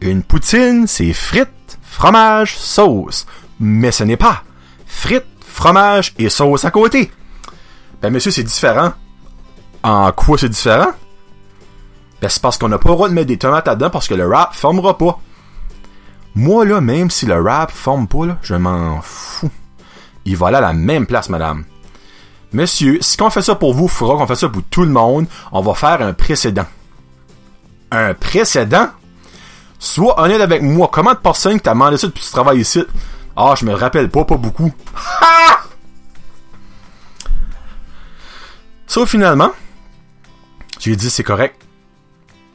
Une 0.00 0.22
poutine, 0.22 0.86
c'est 0.86 1.12
frites, 1.12 1.80
fromage, 1.82 2.56
sauce. 2.56 3.26
Mais 3.58 3.90
ce 3.90 4.04
n'est 4.04 4.16
pas 4.16 4.44
frites, 4.86 5.26
fromage 5.44 6.14
et 6.16 6.28
sauce 6.28 6.64
à 6.64 6.70
côté. 6.70 7.10
Ben 8.00 8.10
monsieur, 8.10 8.30
c'est 8.30 8.44
différent. 8.44 8.92
En 9.82 10.12
quoi 10.12 10.38
c'est 10.38 10.48
différent? 10.48 10.92
Ben 12.22 12.28
c'est 12.28 12.40
parce 12.40 12.56
qu'on 12.56 12.68
n'a 12.68 12.78
pas 12.78 12.90
le 12.90 12.94
droit 12.94 13.08
de 13.08 13.14
mettre 13.14 13.26
des 13.26 13.36
tomates 13.36 13.66
là-dedans 13.66 13.90
parce 13.90 14.06
que 14.06 14.14
le 14.14 14.28
wrap 14.28 14.54
formera 14.54 14.96
pas. 14.96 15.18
Moi, 16.36 16.66
là, 16.66 16.80
même 16.80 17.10
si 17.10 17.26
le 17.26 17.42
rap 17.42 17.72
forme 17.72 18.06
pas, 18.06 18.26
là, 18.26 18.38
je 18.42 18.54
m'en 18.54 19.00
fous. 19.02 19.50
Il 20.24 20.36
va 20.36 20.46
aller 20.46 20.58
à 20.58 20.60
la 20.60 20.72
même 20.72 21.04
place, 21.04 21.28
madame. 21.30 21.64
Monsieur, 22.52 22.98
si 23.00 23.20
on 23.20 23.30
fait 23.30 23.42
ça 23.42 23.56
pour 23.56 23.74
vous, 23.74 23.86
il 23.86 23.90
faudra 23.90 24.16
qu'on 24.16 24.26
fasse 24.28 24.38
ça 24.38 24.48
pour 24.48 24.62
tout 24.70 24.84
le 24.84 24.90
monde. 24.90 25.26
On 25.50 25.62
va 25.62 25.74
faire 25.74 26.00
un 26.00 26.12
précédent. 26.12 26.66
Un 27.90 28.14
précédent? 28.14 28.88
Sois 29.78 30.20
honnête 30.20 30.40
avec 30.40 30.62
moi. 30.62 30.88
Comment 30.92 31.12
de 31.12 31.18
personnes 31.18 31.58
que 31.58 31.64
t'as 31.64 31.72
demandé 31.72 31.96
ça 31.96 32.06
depuis 32.06 32.20
que 32.20 32.26
tu 32.26 32.32
travailles 32.32 32.60
ici? 32.60 32.84
Ah, 33.36 33.54
je 33.56 33.64
me 33.64 33.72
rappelle 33.72 34.10
pas, 34.10 34.24
pas 34.24 34.36
beaucoup. 34.36 34.72
Ha! 35.20 35.60
So, 38.86 39.06
finalement, 39.06 39.50
J'ai 40.80 40.96
dit, 40.96 41.10
c'est 41.10 41.22
correct. 41.22 41.60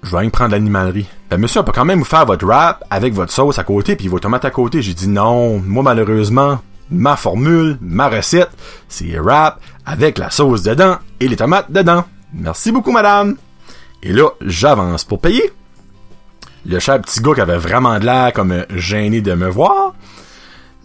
Je 0.02 0.12
vais 0.12 0.18
aller 0.18 0.30
prendre 0.30 0.52
l'animalerie. 0.52 1.08
Ben, 1.30 1.38
monsieur, 1.38 1.62
on 1.62 1.64
peut 1.64 1.72
quand 1.74 1.86
même 1.86 2.00
vous 2.00 2.06
faire 2.06 2.26
votre 2.26 2.46
wrap 2.46 2.84
avec 2.90 3.14
votre 3.14 3.32
sauce 3.32 3.60
à 3.60 3.64
côté 3.64 3.96
puis 3.96 4.08
vos 4.08 4.20
tomates 4.20 4.46
à 4.46 4.50
côté. 4.50 4.82
J'ai 4.82 4.94
dit, 4.94 5.08
non, 5.08 5.60
moi, 5.60 5.84
malheureusement, 5.84 6.60
ma 6.90 7.16
formule, 7.16 7.78
ma 7.82 8.10
recette, 8.10 8.50
c'est 8.90 9.18
wrap 9.20 9.60
avec 9.86 10.18
la 10.18 10.30
sauce 10.30 10.64
dedans 10.64 10.98
et 11.20 11.28
les 11.28 11.36
tomates 11.36 11.72
dedans. 11.72 12.06
Merci 12.34 12.72
beaucoup, 12.72 12.92
madame. 12.92 13.38
Et 14.04 14.12
là, 14.12 14.30
j'avance 14.42 15.06
pour 15.06 15.22
payer. 15.22 15.52
Le 16.66 16.80
cher 16.80 17.02
petit 17.02 17.22
gars 17.22 17.34
qui 17.34 17.42
avait 17.42 17.58
vraiment 17.58 17.98
de 18.00 18.06
l'air 18.06 18.34
comme 18.34 18.66
gêné 18.70 19.22
de 19.22 19.34
me 19.34 19.50
voir, 19.50 19.94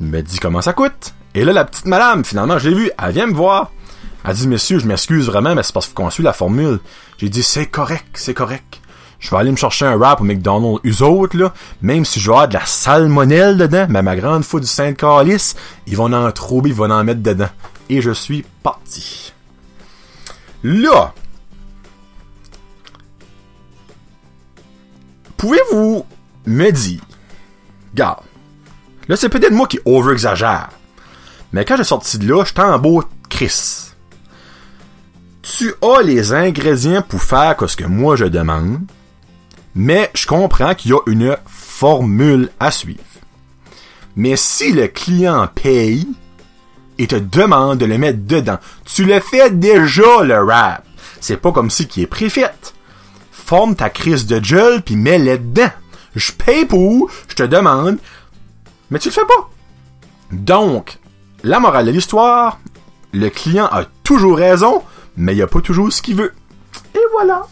me 0.01 0.21
dit 0.21 0.39
comment 0.39 0.63
ça 0.63 0.73
coûte. 0.73 1.15
Et 1.35 1.45
là, 1.45 1.53
la 1.53 1.65
petite 1.65 1.87
madame, 1.87 2.25
finalement, 2.25 2.59
je 2.59 2.69
l'ai 2.69 2.75
vue, 2.77 2.91
elle 2.97 3.13
vient 3.13 3.27
me 3.27 3.35
voir. 3.35 3.73
Elle 4.25 4.35
dit, 4.35 4.49
monsieur, 4.49 4.79
je 4.79 4.87
m'excuse 4.87 5.27
vraiment, 5.27 5.55
mais 5.55 5.63
c'est 5.63 5.73
parce 5.73 5.89
qu'on 5.89 6.11
suit 6.11 6.23
la 6.23 6.33
formule. 6.33 6.79
J'ai 7.19 7.29
dit, 7.29 7.43
c'est 7.43 7.67
correct, 7.67 8.09
c'est 8.15 8.35
correct. 8.35 8.81
Je 9.19 9.31
vais 9.31 9.37
aller 9.37 9.51
me 9.51 9.57
chercher 9.57 9.87
un 9.87 9.97
wrap 9.97 10.21
au 10.21 10.25
McDonald's. 10.25 10.81
Eux 10.85 11.03
autres, 11.05 11.37
là, 11.37 11.53
même 11.83 12.05
si 12.05 12.21
je 12.21 12.27
vais 12.27 12.35
avoir 12.35 12.49
de 12.49 12.55
la 12.55 12.67
salmonelle 12.67 13.57
dedans, 13.57 13.87
mais 13.89 14.03
ma 14.03 14.15
grande 14.15 14.45
fois 14.45 14.61
du 14.61 14.67
Saint-Calice, 14.67 15.57
ils 15.89 15.97
vont 15.97 16.13
en 16.13 16.31
trouver, 16.31 16.71
ils 16.71 16.77
vont 16.77 16.91
en 16.91 17.03
mettre 17.03 17.23
dedans. 17.23 17.49
Et 17.91 18.01
je 18.01 18.13
suis 18.13 18.45
parti. 18.63 19.33
Là, 20.63 21.15
pouvez-vous 25.39 26.05
me 26.47 26.71
dire, 26.71 27.01
garde, 27.95 28.25
là 29.09 29.17
c'est 29.17 29.31
peut-être 29.31 29.53
moi 29.53 29.67
qui 29.67 29.81
over-exagère, 29.87 30.69
mais 31.53 31.65
quand 31.65 31.79
j'ai 31.79 31.85
sorti 31.85 32.19
de 32.19 32.29
là, 32.29 32.45
j'étais 32.45 32.61
en 32.61 32.79
beau 32.79 33.03
Chris. 33.31 33.87
Tu 35.43 35.73
as 35.81 36.03
les 36.03 36.35
ingrédients 36.35 37.03
pour 37.03 37.23
faire 37.23 37.57
ce 37.67 37.77
que 37.77 37.87
moi 37.87 38.17
je 38.17 38.27
demande, 38.27 38.81
mais 39.75 40.11
je 40.15 40.27
comprends 40.27 40.75
qu'il 40.75 40.91
y 40.91 40.95
a 40.95 41.01
une 41.07 41.37
formule 41.47 42.51
à 42.61 42.71
suivre. 42.71 43.01
Mais 44.17 44.37
si 44.37 44.73
le 44.73 44.89
client 44.89 45.49
paye 45.55 46.09
et 46.99 47.07
te 47.07 47.15
demande 47.15 47.79
de 47.79 47.87
le 47.87 47.97
mettre 47.97 48.27
dedans, 48.27 48.59
tu 48.85 49.05
le 49.05 49.21
fais 49.21 49.51
déjà 49.51 50.25
le 50.25 50.43
rap. 50.43 50.85
C'est 51.21 51.37
pas 51.37 51.53
comme 51.53 51.71
si 51.71 51.87
qui 51.87 52.03
est 52.03 52.07
préfait. 52.07 52.51
Forme 53.49 53.75
ta 53.75 53.89
crise 53.89 54.27
de 54.27 54.45
gel 54.45 54.83
puis 54.83 54.95
mets-le 54.95 55.39
dedans. 55.39 55.71
Je 56.15 56.33
paye 56.33 56.67
pour, 56.67 57.11
je 57.29 57.35
te 57.35 57.45
demande, 57.45 57.97
mais 58.91 58.99
tu 58.99 59.09
le 59.09 59.15
fais 59.15 59.23
pas. 59.23 59.49
Donc, 60.33 60.99
la 61.43 61.59
morale 61.59 61.87
de 61.87 61.93
l'histoire, 61.93 62.59
le 63.15 63.31
client 63.31 63.65
a 63.73 63.85
toujours 64.05 64.37
raison, 64.37 64.83
mais 65.17 65.35
il 65.35 65.41
a 65.41 65.47
pas 65.47 65.63
toujours 65.63 65.91
ce 65.91 66.03
qu'il 66.03 66.17
veut. 66.17 66.35
Et 66.95 67.01
voilà. 67.13 67.47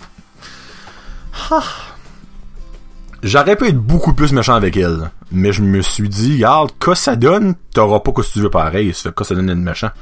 Ah. 1.50 1.64
J'aurais 3.22 3.56
pu 3.56 3.68
être 3.68 3.78
beaucoup 3.80 4.12
plus 4.12 4.34
méchant 4.34 4.52
avec 4.54 4.76
elle. 4.76 5.10
Mais 5.32 5.54
je 5.54 5.62
me 5.62 5.80
suis 5.80 6.10
dit, 6.10 6.34
regarde, 6.34 6.72
que 6.78 6.94
ça 6.94 7.16
donne, 7.16 7.54
t'auras 7.72 8.00
pas 8.00 8.12
que 8.12 8.20
tu 8.20 8.40
veux 8.40 8.50
pareil. 8.50 8.92
Ça 8.92 9.04
fait 9.04 9.14
que 9.14 9.24
ça 9.24 9.34
donne 9.34 9.48
être 9.48 9.56
méchant. 9.56 9.92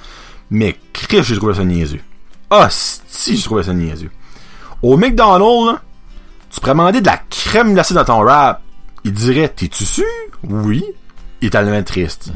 Mais 0.50 0.76
Chris, 0.92 1.22
j'ai 1.22 1.36
trouvé 1.36 1.54
ça 1.54 1.62
niaiseux. 1.62 2.00
Ah, 2.50 2.66
si, 2.68 3.36
j'ai 3.36 3.44
trouvé 3.44 3.62
ça 3.62 3.72
niaiseux. 3.72 4.10
Au 4.82 4.96
McDonald's, 4.96 5.80
tu 6.54 6.60
pourrais 6.60 6.72
demander 6.72 7.00
de 7.00 7.06
la 7.06 7.16
crème 7.16 7.74
glacée 7.74 7.94
dans 7.94 8.04
ton 8.04 8.20
rap. 8.20 8.62
Il 9.02 9.12
dirait, 9.12 9.48
t'es-tu 9.48 9.84
sûr? 9.84 10.04
Oui. 10.44 10.84
Il 11.40 11.48
est 11.48 11.50
tellement 11.50 11.82
triste. 11.82 12.30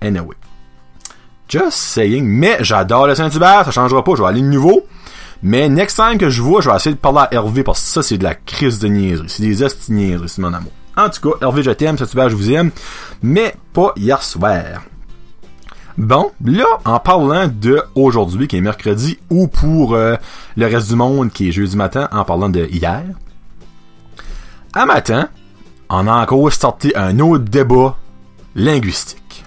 Anyway. 0.00 0.34
Just 1.48 1.78
saying. 1.78 2.24
Mais 2.24 2.58
j'adore 2.60 3.06
le 3.06 3.14
Saint-Hubert, 3.14 3.64
ça 3.64 3.70
changera 3.70 4.02
pas, 4.02 4.16
je 4.16 4.22
vais 4.22 4.28
aller 4.28 4.40
de 4.40 4.46
nouveau. 4.46 4.84
Mais 5.44 5.68
next 5.68 5.94
time 5.94 6.18
que 6.18 6.28
je 6.28 6.42
vois, 6.42 6.60
je 6.60 6.68
vais 6.68 6.74
essayer 6.74 6.96
de 6.96 7.00
parler 7.00 7.20
à 7.20 7.28
Hervé 7.30 7.62
parce 7.62 7.80
que 7.80 7.86
ça, 7.86 8.02
c'est 8.02 8.18
de 8.18 8.24
la 8.24 8.34
crise 8.34 8.80
de 8.80 8.88
niaiserie. 8.88 9.28
C'est 9.28 9.44
des 9.44 9.62
esti 9.62 9.92
niaiseries, 9.92 10.28
c'est 10.28 10.42
mon 10.42 10.52
amour. 10.52 10.72
En 10.96 11.08
tout 11.08 11.30
cas, 11.30 11.38
Hervé, 11.42 11.62
je 11.62 11.70
t'aime, 11.70 11.96
Saint-Hubert, 11.96 12.30
je 12.30 12.34
vous 12.36 12.50
aime. 12.50 12.72
Mais 13.22 13.54
pas 13.72 13.92
hier 13.94 14.20
soir. 14.20 14.82
Bon, 15.98 16.30
là, 16.44 16.66
en 16.84 16.98
parlant 16.98 17.48
de 17.48 17.82
aujourd'hui, 17.94 18.48
qui 18.48 18.58
est 18.58 18.60
mercredi, 18.60 19.18
ou 19.30 19.48
pour 19.48 19.94
euh, 19.94 20.16
le 20.56 20.66
reste 20.66 20.88
du 20.88 20.94
monde, 20.94 21.32
qui 21.32 21.48
est 21.48 21.52
jeudi 21.52 21.74
matin, 21.74 22.08
en 22.12 22.22
parlant 22.24 22.50
de 22.50 22.66
hier, 22.66 23.02
à 24.74 24.84
matin, 24.84 25.30
on 25.88 26.06
a 26.06 26.22
encore 26.22 26.52
starté 26.52 26.94
un 26.96 27.18
autre 27.20 27.44
débat 27.44 27.96
linguistique. 28.54 29.44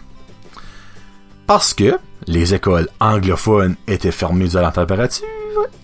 Parce 1.46 1.76
que 1.76 2.00
les 2.26 2.56
écoles 2.56 2.90
anglophones 3.00 3.76
étaient 3.88 4.12
fermées 4.12 4.56
à 4.56 4.62
la 4.62 4.72
température 4.72 5.28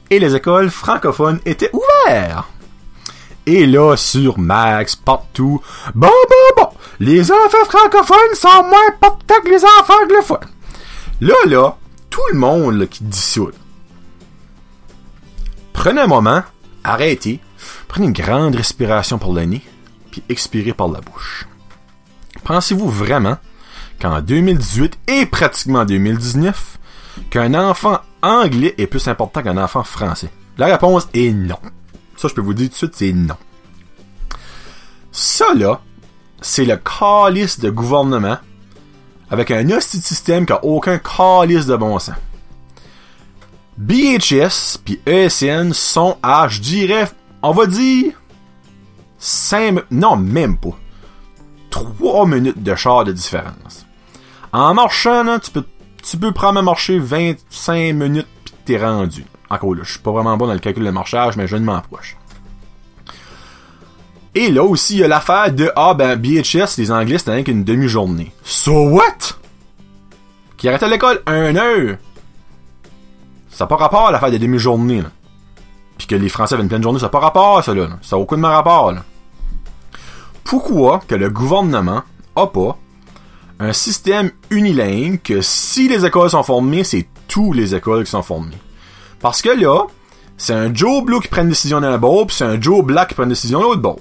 et 0.09 0.17
les 0.17 0.35
écoles 0.35 0.71
francophones 0.71 1.39
étaient 1.45 1.71
ouvertes. 1.73 2.47
Et 3.45 3.67
là, 3.67 3.95
sur 3.95 4.39
Max, 4.39 4.95
partout, 4.95 5.61
bon, 5.93 6.07
bon, 6.07 6.63
bon, 6.63 6.69
les 6.99 7.31
enfants 7.31 7.65
francophones 7.69 8.33
sont 8.33 8.63
moins 8.63 8.91
portants 8.99 9.41
que 9.43 9.49
les 9.49 9.63
enfants 9.63 10.03
anglophones. 10.03 10.54
Là, 11.21 11.35
là, 11.47 11.77
tout 12.09 12.21
le 12.33 12.37
monde 12.37 12.89
qui 12.89 13.03
ça, 13.11 13.41
prenez 15.71 16.01
un 16.01 16.07
moment, 16.07 16.43
arrêtez, 16.83 17.39
prenez 17.87 18.07
une 18.07 18.13
grande 18.13 18.55
respiration 18.55 19.17
par 19.17 19.31
le 19.31 19.45
nez, 19.45 19.61
puis 20.11 20.23
expirez 20.27 20.73
par 20.73 20.89
la 20.89 20.99
bouche. 20.99 21.47
Pensez-vous 22.43 22.89
vraiment 22.89 23.37
qu'en 24.01 24.21
2018 24.21 24.99
et 25.07 25.25
pratiquement 25.25 25.85
2019, 25.85 26.79
qu'un 27.29 27.53
enfant 27.53 28.01
anglais 28.21 28.75
est 28.77 28.87
plus 28.87 29.07
important 29.07 29.41
qu'un 29.41 29.57
enfant 29.57 29.83
français? 29.83 30.29
La 30.57 30.65
réponse 30.65 31.07
est 31.13 31.31
non. 31.31 31.59
Ça, 32.17 32.27
je 32.27 32.33
peux 32.33 32.41
vous 32.41 32.53
dire 32.53 32.67
tout 32.67 32.73
de 32.73 32.77
suite, 32.77 32.95
c'est 32.95 33.13
non. 33.13 33.37
Ça, 35.13 35.53
là, 35.53 35.81
c'est 36.41 36.65
le 36.65 36.75
calice 36.77 37.59
de 37.61 37.69
gouvernement 37.69 38.37
avec 39.29 39.51
un 39.51 39.69
hostie 39.69 40.01
système 40.01 40.45
qui 40.45 40.53
a 40.53 40.63
aucun 40.63 40.99
calice 40.99 41.65
de 41.65 41.75
bon 41.75 41.99
sens. 41.99 42.15
BHS 43.77 44.77
puis 44.83 45.01
ESN 45.05 45.73
sont 45.73 46.17
à, 46.23 46.47
je 46.47 46.61
dirais, 46.61 47.09
on 47.43 47.51
va 47.51 47.65
dire, 47.65 48.13
5, 49.17 49.83
non, 49.91 50.15
même 50.15 50.57
pas. 50.57 50.77
3 51.71 52.25
minutes 52.25 52.63
de 52.63 52.75
char 52.75 53.03
de 53.03 53.11
différence. 53.11 53.85
En 54.53 54.73
marchant, 54.73 55.39
tu 55.39 55.51
peux, 55.51 55.65
tu 56.01 56.17
peux 56.17 56.31
prendre 56.31 56.59
un 56.59 56.63
marcher 56.63 56.99
25 56.99 57.93
minutes 57.93 58.27
pis 58.45 58.53
t'es 58.63 58.77
rendu. 58.77 59.25
Encore 59.49 59.75
là, 59.75 59.83
je 59.83 59.91
suis 59.91 59.99
pas 59.99 60.11
vraiment 60.11 60.37
bon 60.37 60.47
dans 60.47 60.53
le 60.53 60.59
calcul 60.59 60.85
de 60.85 60.89
marchage, 60.89 61.35
mais 61.35 61.47
je 61.47 61.57
ne 61.57 61.65
m'approche. 61.65 62.17
Et 64.37 64.51
là 64.51 64.63
aussi, 64.63 64.95
il 64.95 64.99
y 64.99 65.03
a 65.03 65.07
l'affaire 65.07 65.51
de, 65.53 65.71
ah 65.77 65.93
ben, 65.93 66.17
BHS, 66.17 66.77
les 66.77 66.91
Anglais, 66.91 67.17
c'était 67.17 67.31
rien 67.31 67.43
qu'une 67.43 67.63
demi-journée. 67.63 68.33
So 68.43 68.89
what? 68.89 69.37
Qui 70.57 70.67
arrêtait 70.67 70.89
l'école 70.89 71.21
un 71.25 71.55
heure. 71.55 71.95
Ça 73.49 73.63
n'a 73.63 73.67
pas 73.67 73.77
rapport 73.77 74.07
à 74.07 74.11
l'affaire 74.11 74.31
des 74.31 74.39
demi-journées. 74.39 75.03
Puis 75.97 76.07
que 76.07 76.15
les 76.15 76.27
Français 76.27 76.55
avaient 76.55 76.63
une 76.63 76.69
pleine 76.69 76.83
journée, 76.83 76.99
ça 76.99 77.05
n'a 77.05 77.11
pas 77.11 77.21
rapport 77.21 77.57
à 77.57 77.63
ça, 77.63 77.73
là. 77.73 77.87
Ça 78.01 78.17
n'a 78.17 78.21
aucunement 78.21 78.49
rapport, 78.49 78.91
là. 78.91 79.03
Pourquoi 80.43 81.01
que 81.07 81.15
le 81.15 81.29
gouvernement 81.29 82.03
a 82.35 82.47
pas 82.47 82.77
un 83.59 83.71
système 83.71 84.31
unilingue 84.49 85.21
que 85.23 85.41
si 85.41 85.87
les 85.87 86.05
écoles 86.05 86.29
sont 86.29 86.43
formées, 86.43 86.83
c'est 86.83 87.07
tous 87.29 87.53
les 87.53 87.73
écoles 87.73 88.03
qui 88.03 88.11
sont 88.11 88.21
formées? 88.21 88.57
Parce 89.21 89.41
que 89.41 89.49
là, 89.49 89.87
c'est 90.37 90.53
un 90.53 90.75
Joe 90.75 91.05
Blue 91.05 91.21
qui 91.21 91.29
prend 91.29 91.43
une 91.43 91.49
décision 91.49 91.79
d'un 91.79 91.97
bord, 91.97 92.27
puis 92.27 92.35
c'est 92.35 92.43
un 92.43 92.61
Joe 92.61 92.83
Black 92.83 93.07
qui 93.07 93.13
prend 93.13 93.23
une 93.23 93.29
décision 93.29 93.59
de 93.59 93.63
l'autre 93.63 93.81
bord. 93.81 93.99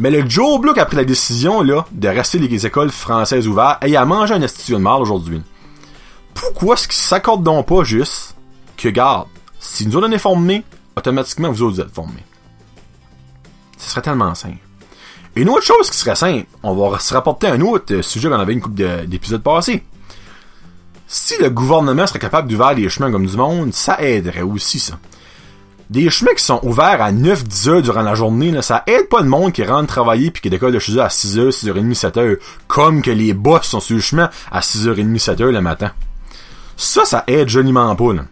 Mais 0.00 0.10
le 0.10 0.26
Joe 0.26 0.72
qui 0.72 0.80
a 0.80 0.86
pris 0.86 0.96
la 0.96 1.04
décision 1.04 1.60
là, 1.60 1.84
de 1.92 2.08
rester 2.08 2.38
les 2.38 2.66
écoles 2.66 2.90
françaises 2.90 3.46
ouvertes, 3.46 3.84
et 3.84 3.90
il 3.90 3.96
a 3.98 4.06
mangé 4.06 4.32
un 4.32 4.42
institution 4.42 4.78
de 4.78 4.82
mal 4.82 5.02
aujourd'hui. 5.02 5.42
Pourquoi 6.32 6.72
est-ce 6.74 6.88
qu'ils 6.88 6.96
s'accordent 6.96 7.42
donc 7.42 7.66
pas 7.66 7.84
juste 7.84 8.34
que, 8.78 8.88
garde, 8.88 9.28
si 9.58 9.86
nous 9.86 9.98
on 9.98 10.10
est 10.10 10.16
formés, 10.16 10.64
automatiquement 10.96 11.52
vous 11.52 11.60
autres 11.60 11.80
êtes 11.82 11.94
formés? 11.94 12.24
Ce 13.76 13.90
serait 13.90 14.00
tellement 14.00 14.34
simple. 14.34 14.56
Une 15.36 15.50
autre 15.50 15.64
chose 15.64 15.90
qui 15.90 15.98
serait 15.98 16.16
simple, 16.16 16.46
on 16.62 16.74
va 16.74 16.98
se 16.98 17.12
rapporter 17.12 17.48
un 17.48 17.60
autre 17.60 18.00
sujet 18.00 18.30
qu'on 18.30 18.40
avait 18.40 18.54
une 18.54 18.62
couple 18.62 19.06
d'épisodes 19.06 19.42
passés. 19.42 19.84
Si 21.08 21.34
le 21.42 21.50
gouvernement 21.50 22.06
serait 22.06 22.18
capable 22.18 22.48
d'ouvrir 22.48 22.72
les 22.72 22.88
chemins 22.88 23.12
comme 23.12 23.26
du 23.26 23.36
monde, 23.36 23.74
ça 23.74 24.00
aiderait 24.00 24.40
aussi 24.40 24.78
ça 24.78 24.98
des 25.90 26.08
chemins 26.08 26.34
qui 26.34 26.44
sont 26.44 26.60
ouverts 26.62 27.02
à 27.02 27.12
9-10 27.12 27.68
heures 27.68 27.82
durant 27.82 28.02
la 28.02 28.14
journée, 28.14 28.62
ça 28.62 28.84
aide 28.86 29.08
pas 29.08 29.20
le 29.20 29.28
monde 29.28 29.52
qui 29.52 29.64
rentre 29.64 29.88
travailler 29.88 30.30
puis 30.30 30.40
qui 30.40 30.48
décolle 30.48 30.72
de 30.72 30.78
chez 30.78 30.92
eux 30.92 31.02
à 31.02 31.10
6 31.10 31.38
h 31.38 31.50
6h30, 31.50 31.94
7 31.94 32.16
h 32.16 32.36
comme 32.68 33.02
que 33.02 33.10
les 33.10 33.34
boss 33.34 33.66
sont 33.66 33.80
sur 33.80 33.96
le 33.96 34.02
chemin 34.02 34.30
à 34.52 34.60
6h30, 34.60 35.18
7 35.18 35.40
h 35.40 35.50
le 35.50 35.60
matin. 35.60 35.90
Ça, 36.76 37.04
ça 37.04 37.24
aide 37.26 37.48
joliment 37.48 37.94
pas, 37.96 38.12
là. 38.14 38.22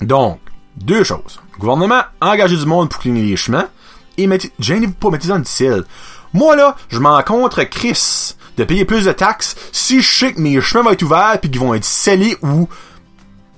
Donc, 0.00 0.40
deux 0.76 1.04
choses. 1.04 1.40
gouvernement, 1.58 2.02
engagez 2.22 2.56
du 2.56 2.66
monde 2.66 2.88
pour 2.88 3.02
cligner 3.02 3.22
les 3.22 3.36
chemins 3.36 3.68
et 4.16 4.26
mettez, 4.26 4.50
gênez-vous 4.58 4.94
pas, 4.94 5.10
mettez-en 5.10 5.40
du. 5.40 5.84
Moi, 6.32 6.56
là, 6.56 6.76
je 6.88 6.98
m'en 6.98 7.22
contre 7.22 7.64
Chris 7.64 8.34
de 8.56 8.64
payer 8.64 8.86
plus 8.86 9.04
de 9.04 9.12
taxes 9.12 9.56
si 9.72 10.00
je 10.00 10.10
sais 10.10 10.32
que 10.32 10.40
mes 10.40 10.58
chemins 10.62 10.84
vont 10.84 10.90
être 10.90 11.02
ouverts 11.02 11.38
puis 11.38 11.50
qu'ils 11.50 11.60
vont 11.60 11.74
être 11.74 11.84
scellés 11.84 12.36
ou 12.42 12.68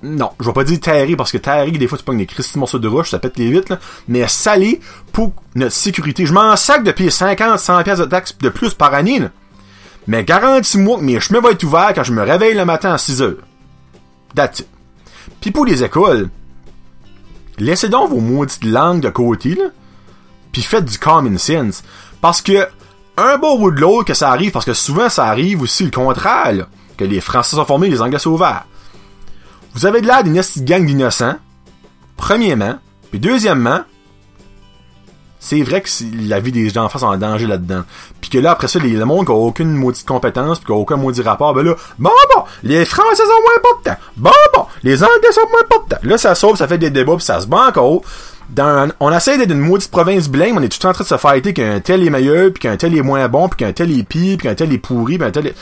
non, 0.03 0.31
je 0.39 0.45
vais 0.45 0.53
pas 0.53 0.63
dire 0.63 0.79
terré 0.79 1.15
parce 1.15 1.31
que 1.31 1.37
terré, 1.37 1.71
des 1.71 1.87
fois 1.87 1.97
tu 1.97 2.03
pognes 2.03 2.17
des 2.17 2.25
cristalles 2.25 2.59
morceaux 2.59 2.79
de 2.79 2.87
roche, 2.87 3.09
ça 3.09 3.19
pète 3.19 3.37
les 3.37 3.49
vitres, 3.49 3.71
là, 3.71 3.79
mais 4.07 4.27
salé 4.27 4.79
pour 5.11 5.33
notre 5.55 5.73
sécurité. 5.73 6.25
Je 6.25 6.33
m'en 6.33 6.55
sac 6.55 6.83
de 6.83 6.91
payer 6.91 7.09
50, 7.09 7.59
100 7.59 7.83
pièces 7.83 7.99
de 7.99 8.05
taxes 8.05 8.37
de 8.37 8.49
plus 8.49 8.73
par 8.73 8.93
année, 8.93 9.19
là. 9.19 9.29
Mais 10.07 10.23
garantis-moi 10.23 10.99
que 10.99 11.03
mes 11.03 11.19
chemins 11.19 11.39
vont 11.39 11.49
être 11.49 11.63
ouverts 11.63 11.93
quand 11.95 12.03
je 12.03 12.13
me 12.13 12.21
réveille 12.21 12.53
le 12.53 12.65
matin 12.65 12.93
à 12.93 12.97
6 12.99 13.21
heures. 13.23 13.43
That's 14.35 14.59
it. 14.59 14.67
Puis 15.41 15.49
pour 15.51 15.65
les 15.65 15.83
écoles, 15.83 16.29
laissez 17.57 17.89
donc 17.89 18.11
vos 18.11 18.19
maudites 18.19 18.65
langues 18.65 19.01
de 19.01 19.09
côté, 19.09 19.55
là, 19.55 19.65
puis 20.51 20.61
faites 20.61 20.85
du 20.85 20.99
common 20.99 21.37
sense. 21.37 21.83
Parce 22.21 22.41
que, 22.41 22.67
un 23.17 23.37
beau 23.37 23.57
bout 23.57 23.71
de 23.71 23.79
l'autre 23.79 24.05
que 24.05 24.13
ça 24.13 24.29
arrive, 24.29 24.51
parce 24.51 24.65
que 24.65 24.73
souvent 24.73 25.09
ça 25.09 25.25
arrive 25.25 25.61
aussi 25.61 25.83
le 25.83 25.91
contraire, 25.91 26.53
là, 26.53 26.67
que 26.97 27.05
les 27.05 27.21
Français 27.21 27.55
sont 27.55 27.65
formés, 27.65 27.89
les 27.89 28.01
Anglais 28.01 28.19
sont 28.19 28.31
ouverts. 28.31 28.65
Vous 29.75 29.85
avez 29.85 29.99
de 29.99 30.07
l'air 30.07 30.23
d'une 30.23 30.41
gang 30.63 30.85
d'innocents, 30.85 31.35
premièrement, 32.15 32.75
puis 33.11 33.19
deuxièmement, 33.19 33.81
c'est 35.37 35.61
vrai 35.63 35.81
que 35.81 35.89
la 36.27 36.39
vie 36.39 36.53
des 36.53 36.77
enfants 36.77 36.99
sont 36.99 37.07
en 37.07 37.17
danger 37.17 37.45
là-dedans. 37.45 37.83
Puis 38.21 38.29
que 38.29 38.37
là, 38.37 38.51
après 38.51 38.69
ça, 38.69 38.79
les, 38.79 38.91
le 38.91 39.03
monde 39.03 39.25
qui 39.25 39.33
a 39.33 39.35
aucune 39.35 39.73
maudite 39.73 40.07
compétence, 40.07 40.59
puis 40.59 40.67
qui 40.67 40.71
a 40.71 40.75
aucun 40.75 40.95
maudit 40.95 41.21
rapport, 41.21 41.53
ben 41.53 41.63
là, 41.63 41.75
bon, 41.99 42.09
bon, 42.33 42.43
les 42.63 42.85
Français 42.85 43.23
sont 43.23 43.29
moins 43.29 43.57
importants. 43.59 44.01
Bon, 44.15 44.31
bon, 44.55 44.65
les 44.81 45.03
Anglais 45.03 45.31
sont 45.33 45.47
moins 45.51 45.59
importants. 45.59 45.99
Là, 46.03 46.17
ça 46.17 46.35
sauve, 46.35 46.55
ça 46.55 46.69
fait 46.69 46.77
des 46.77 46.89
débats, 46.89 47.17
puis 47.17 47.25
ça 47.25 47.41
se 47.41 47.45
bat 47.45 47.67
encore. 47.67 48.01
Dans, 48.49 48.89
on 49.01 49.11
essaie 49.11 49.37
d'être 49.37 49.51
une 49.51 49.59
maudite 49.59 49.91
province 49.91 50.29
blême, 50.29 50.57
on 50.57 50.61
est 50.61 50.69
tout 50.69 50.77
le 50.77 50.83
temps 50.83 50.89
en 50.89 50.93
train 50.93 51.03
de 51.03 51.09
se 51.09 51.17
fighter 51.17 51.53
qu'un 51.53 51.81
tel 51.81 52.01
est 52.07 52.09
meilleur, 52.09 52.51
puis 52.53 52.61
qu'un 52.61 52.77
tel 52.77 52.95
est 52.97 53.01
moins 53.01 53.27
bon, 53.27 53.49
puis 53.49 53.57
qu'un 53.57 53.73
tel 53.73 53.91
est 53.91 54.03
pire, 54.03 54.37
puis 54.37 54.47
qu'un 54.47 54.55
tel 54.55 54.71
est 54.71 54.77
pourri, 54.77 55.17
puis 55.17 55.27
qu'un 55.27 55.31
tel 55.31 55.47
est... 55.47 55.55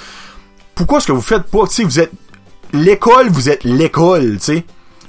Pourquoi 0.75 0.99
est-ce 0.99 1.07
que 1.07 1.11
vous 1.13 1.21
faites 1.21 1.43
pas, 1.43 1.65
sais, 1.65 1.83
vous 1.83 1.99
êtes... 1.99 2.11
L'école, 2.73 3.29
vous 3.29 3.49
êtes 3.49 3.63
l'école, 3.63 4.37
tu 4.39 4.39
sais 4.39 4.65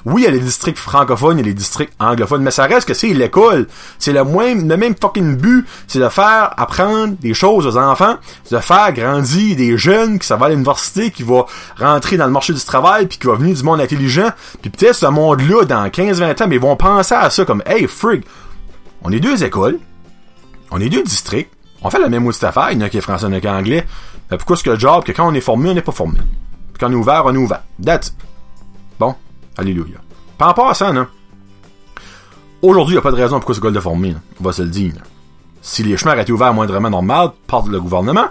oui, 0.06 0.22
il 0.22 0.24
y 0.24 0.28
a 0.28 0.30
les 0.30 0.40
districts 0.40 0.78
francophones, 0.78 1.38
a 1.38 1.42
les 1.42 1.54
districts 1.54 1.94
anglophones, 1.98 2.42
mais 2.42 2.50
ça 2.50 2.66
reste 2.66 2.86
que 2.86 2.92
c'est 2.92 3.08
l'école. 3.14 3.66
C'est 3.98 4.12
le 4.12 4.22
même, 4.22 4.68
le 4.68 4.76
même 4.76 4.94
fucking 5.00 5.36
but, 5.36 5.66
c'est 5.86 5.98
de 5.98 6.08
faire 6.10 6.52
apprendre 6.58 7.14
des 7.20 7.32
choses 7.32 7.66
aux 7.66 7.78
enfants, 7.78 8.16
de 8.50 8.58
faire 8.58 8.92
grandir 8.92 9.56
des 9.56 9.78
jeunes 9.78 10.18
qui 10.18 10.26
ça 10.26 10.36
va 10.36 10.46
à 10.46 10.48
l'université, 10.50 11.10
qui 11.10 11.22
va 11.22 11.46
rentrer 11.78 12.18
dans 12.18 12.26
le 12.26 12.32
marché 12.32 12.52
du 12.52 12.60
travail, 12.60 13.06
puis 13.06 13.16
qui 13.16 13.26
va 13.26 13.34
venir 13.36 13.56
du 13.56 13.62
monde 13.62 13.80
intelligent, 13.80 14.28
puis 14.60 14.70
peut-être 14.70 14.94
ce 14.94 15.06
monde-là, 15.06 15.64
dans 15.64 15.86
15-20 15.86 16.42
ans, 16.42 16.46
mais 16.48 16.56
ils 16.56 16.60
vont 16.60 16.76
penser 16.76 17.14
à 17.14 17.30
ça 17.30 17.46
comme, 17.46 17.62
hey, 17.64 17.86
frig, 17.86 18.24
on 19.02 19.10
est 19.10 19.20
deux 19.20 19.42
écoles, 19.42 19.78
on 20.70 20.80
est 20.80 20.90
deux 20.90 21.02
districts, 21.02 21.50
on 21.80 21.88
fait 21.88 21.98
la 21.98 22.10
même 22.10 22.26
petite 22.26 22.44
affaire, 22.44 22.68
il 22.72 22.78
y 22.78 22.82
en 22.82 22.86
a 22.86 22.90
qui 22.90 22.98
est 22.98 23.00
français, 23.00 23.24
il 23.26 23.30
y 23.30 23.34
en 23.34 23.38
a 23.38 23.40
qui 23.40 23.48
anglais, 23.48 23.86
mais 24.30 24.36
pourquoi 24.36 24.56
est-ce 24.56 24.64
que 24.64 24.70
le 24.70 24.78
job, 24.78 25.02
que 25.02 25.12
quand 25.12 25.26
on 25.26 25.34
est 25.34 25.40
formé, 25.40 25.70
on 25.70 25.74
n'est 25.74 25.80
pas 25.80 25.92
formé? 25.92 26.18
Puis 26.74 26.80
quand 26.80 26.88
on 26.88 26.92
est 26.92 26.96
ouvert, 26.96 27.22
on 27.24 27.34
est 27.34 27.38
ouvert. 27.38 27.62
That's 27.82 28.14
Bon. 28.98 29.14
Alléluia. 29.56 29.98
Par 30.36 30.48
rapport 30.48 30.68
à 30.68 30.74
ça, 30.74 30.92
non? 30.92 31.06
Aujourd'hui, 32.62 32.94
il 32.94 32.96
n'y 32.96 32.98
a 32.98 33.02
pas 33.02 33.12
de 33.12 33.16
raison 33.16 33.36
pourquoi 33.36 33.54
ce 33.54 33.60
gars 33.60 33.70
de 33.70 33.80
formé, 33.80 34.16
on 34.40 34.44
va 34.44 34.52
se 34.52 34.62
le 34.62 34.68
dire. 34.68 34.94
Si 35.62 35.82
les 35.82 35.96
chemins 35.96 36.18
étaient 36.18 36.32
ouverts 36.32 36.52
moindrement 36.52 36.90
normal 36.90 37.30
par 37.46 37.66
le 37.66 37.80
gouvernement, 37.80 38.26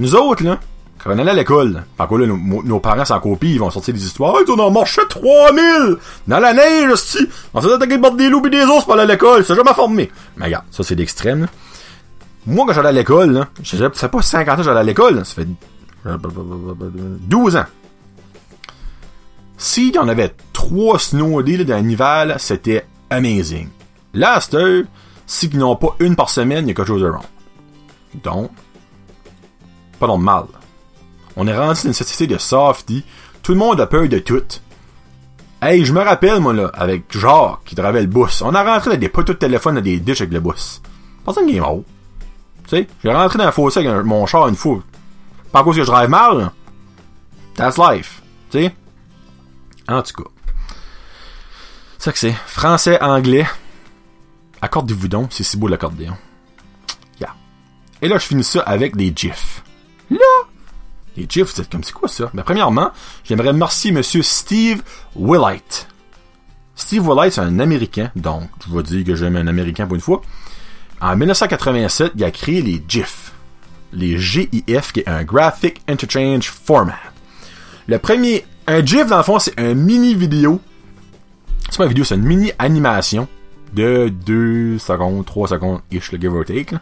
nous 0.00 0.14
autres, 0.14 0.42
là, 0.42 0.58
quand 0.98 1.10
on 1.14 1.18
allait 1.18 1.30
à 1.30 1.34
l'école, 1.34 1.84
par 1.96 2.08
quoi 2.08 2.18
là, 2.18 2.26
nos, 2.26 2.80
parents 2.80 3.04
s'en 3.04 3.20
copient, 3.20 3.50
ils 3.50 3.60
vont 3.60 3.70
sortir 3.70 3.94
des 3.94 4.04
histoires. 4.04 4.34
Hey, 4.38 4.44
on 4.48 4.58
en 4.58 4.70
marché 4.70 5.02
3000! 5.08 5.96
Dans 6.26 6.40
la 6.40 6.54
neige, 6.54 6.94
si! 6.96 7.28
On 7.52 7.60
s'est 7.60 7.72
attaqué 7.72 7.98
de 7.98 8.16
des 8.16 8.28
loups 8.28 8.46
et 8.46 8.50
des 8.50 8.62
os 8.62 8.84
pour 8.84 8.94
aller 8.94 9.02
à 9.02 9.06
l'école, 9.06 9.44
c'est 9.44 9.54
jamais 9.54 9.74
formé. 9.74 10.10
Mais 10.36 10.46
regarde, 10.46 10.64
ça 10.70 10.82
c'est 10.82 10.94
l'extrême, 10.94 11.46
Moi, 12.46 12.64
quand 12.66 12.72
j'allais 12.72 12.88
à 12.88 12.92
l'école, 12.92 13.32
là, 13.32 13.48
sais 13.62 14.08
pas 14.08 14.22
50 14.22 14.58
ans 14.58 14.62
j'allais 14.62 14.80
à 14.80 14.84
l'école, 14.84 15.24
ça 15.24 15.34
fait 15.34 15.48
12 16.04 17.56
ans. 17.56 17.64
S'il 19.56 19.94
y 19.94 19.98
en 19.98 20.08
avait 20.08 20.34
trois 20.52 20.98
snow 20.98 21.42
days 21.42 21.64
dans 21.64 21.84
l'hiver, 21.84 22.36
c'était 22.38 22.86
amazing. 23.10 23.68
Là, 24.12 24.40
c'est 24.40 24.56
eux, 24.56 24.86
si 25.26 25.46
ils 25.46 25.58
n'ont 25.58 25.76
pas 25.76 25.96
une 26.00 26.16
par 26.16 26.28
semaine, 26.28 26.66
il 26.66 26.68
y 26.68 26.70
a 26.72 26.74
quelque 26.74 26.86
chose 26.86 27.02
de 27.02 27.08
wrong. 27.08 27.24
Donc, 28.22 28.50
pas 29.98 30.06
normal. 30.06 30.44
On 31.36 31.46
est 31.46 31.56
rendu 31.56 31.82
dans 31.82 31.88
une 31.88 31.92
société 31.94 32.32
de 32.32 32.38
softy. 32.38 33.04
Tout 33.42 33.52
le 33.52 33.58
monde 33.58 33.80
a 33.80 33.86
peur 33.86 34.08
de 34.08 34.18
tout. 34.18 34.42
Hey, 35.60 35.84
je 35.84 35.92
me 35.92 36.00
rappelle, 36.00 36.40
moi, 36.40 36.52
là, 36.52 36.70
avec 36.74 37.04
Jacques, 37.10 37.64
qui 37.64 37.74
travaillait 37.74 38.06
le 38.06 38.12
bus. 38.12 38.42
On 38.42 38.54
a 38.54 38.62
rentré 38.62 38.90
dans 38.90 39.00
des 39.00 39.08
poteaux 39.08 39.32
de 39.32 39.38
téléphone 39.38 39.76
dans 39.76 39.80
des 39.80 39.98
ditches 39.98 40.20
avec 40.20 40.32
le 40.32 40.40
bus. 40.40 40.82
Personne 41.24 41.46
qui 41.46 41.56
est 41.56 41.60
mort. 41.60 41.82
Tu 42.64 42.76
sais, 42.76 42.86
j'ai 43.02 43.12
rentré 43.12 43.38
dans 43.38 43.46
un 43.46 43.52
fossé 43.52 43.86
avec 43.86 44.04
mon 44.04 44.26
char 44.26 44.48
une 44.48 44.56
fois. 44.56 44.80
Pas 45.54 45.62
cause 45.62 45.76
que 45.76 45.84
je 45.84 45.86
drive 45.86 46.08
mal, 46.08 46.50
That's 47.54 47.78
life. 47.78 48.22
Tu 48.50 48.58
sais? 48.58 48.74
En 49.86 50.02
tout 50.02 50.24
cas. 50.24 50.30
Ça 51.96 52.10
que 52.10 52.18
c'est. 52.18 52.34
Français, 52.46 53.00
anglais. 53.00 53.46
Accordez-vous 54.60 55.06
donc, 55.06 55.28
c'est 55.30 55.44
si 55.44 55.56
beau 55.56 55.68
l'accordéon. 55.68 56.16
Yeah. 57.20 57.36
Et 58.02 58.08
là, 58.08 58.18
je 58.18 58.26
finis 58.26 58.42
ça 58.42 58.62
avec 58.62 58.96
des 58.96 59.12
gifs. 59.14 59.62
Là! 60.10 60.18
Les 61.16 61.24
gifs, 61.28 61.54
vous 61.54 61.60
êtes 61.60 61.70
comme 61.70 61.84
c'est 61.84 61.92
quoi 61.92 62.08
ça? 62.08 62.24
Mais 62.34 62.38
ben, 62.38 62.42
premièrement, 62.42 62.90
j'aimerais 63.22 63.50
remercier 63.50 63.92
monsieur 63.92 64.24
Steve 64.24 64.82
Willight. 65.14 65.86
Steve 66.74 67.06
Willight, 67.06 67.32
c'est 67.32 67.42
un 67.42 67.60
Américain, 67.60 68.10
donc 68.16 68.50
je 68.66 68.74
vais 68.74 68.82
dire 68.82 69.04
que 69.04 69.14
j'aime 69.14 69.36
un 69.36 69.46
Américain 69.46 69.86
pour 69.86 69.94
une 69.94 70.00
fois. 70.00 70.20
En 71.00 71.14
1987, 71.14 72.14
il 72.16 72.24
a 72.24 72.32
créé 72.32 72.60
les 72.60 72.82
GIF. 72.88 73.33
Les 73.94 74.18
GIF, 74.18 74.92
qui 74.92 75.00
est 75.00 75.08
un 75.08 75.24
Graphic 75.24 75.80
Interchange 75.88 76.50
Format. 76.50 76.98
Le 77.86 77.98
premier 77.98 78.44
un 78.66 78.84
GIF, 78.84 79.06
dans 79.08 79.18
le 79.18 79.22
fond, 79.22 79.38
c'est 79.38 79.58
un 79.60 79.74
mini 79.74 80.14
vidéo. 80.14 80.60
C'est 81.70 81.76
pas 81.76 81.84
une 81.84 81.90
vidéo, 81.90 82.04
c'est 82.04 82.14
une 82.14 82.24
mini 82.24 82.52
animation 82.58 83.28
de 83.74 84.08
2 84.08 84.78
secondes, 84.78 85.24
3 85.26 85.48
secondes, 85.48 85.80
ish, 85.90 86.12
le 86.12 86.20
give 86.20 86.34
or 86.34 86.44
take. 86.44 86.74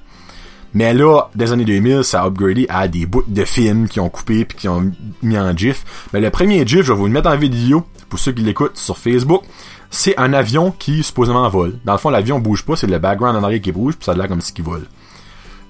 Mais 0.74 0.94
là, 0.94 1.28
des 1.34 1.52
années 1.52 1.64
2000, 1.64 2.04
ça 2.04 2.22
a 2.22 2.26
upgradé 2.26 2.66
à 2.68 2.88
des 2.88 3.04
bouts 3.04 3.24
de 3.26 3.44
films 3.44 3.88
qui 3.88 4.00
ont 4.00 4.08
coupé 4.08 4.44
puis 4.44 4.56
qui 4.56 4.68
ont 4.68 4.92
mis 5.22 5.38
en 5.38 5.56
GIF. 5.56 5.84
Mais 6.12 6.20
le 6.20 6.30
premier 6.30 6.66
GIF, 6.66 6.82
je 6.82 6.92
vais 6.92 6.98
vous 6.98 7.06
le 7.06 7.12
mettre 7.12 7.28
en 7.28 7.36
vidéo 7.36 7.84
pour 8.08 8.18
ceux 8.18 8.32
qui 8.32 8.42
l'écoutent 8.42 8.76
sur 8.76 8.96
Facebook. 8.96 9.42
C'est 9.90 10.16
un 10.18 10.32
avion 10.32 10.70
qui 10.70 11.02
supposément 11.02 11.48
vole. 11.48 11.78
Dans 11.84 11.92
le 11.92 11.98
fond, 11.98 12.10
l'avion 12.10 12.38
bouge 12.38 12.64
pas, 12.64 12.76
c'est 12.76 12.86
le 12.86 12.98
background 12.98 13.36
en 13.36 13.42
arrière 13.42 13.60
qui 13.60 13.72
bouge, 13.72 13.96
puis 13.96 14.06
ça 14.06 14.12
a 14.12 14.14
l'air 14.14 14.28
comme 14.28 14.40
si 14.40 14.54
il 14.56 14.64
vole. 14.64 14.86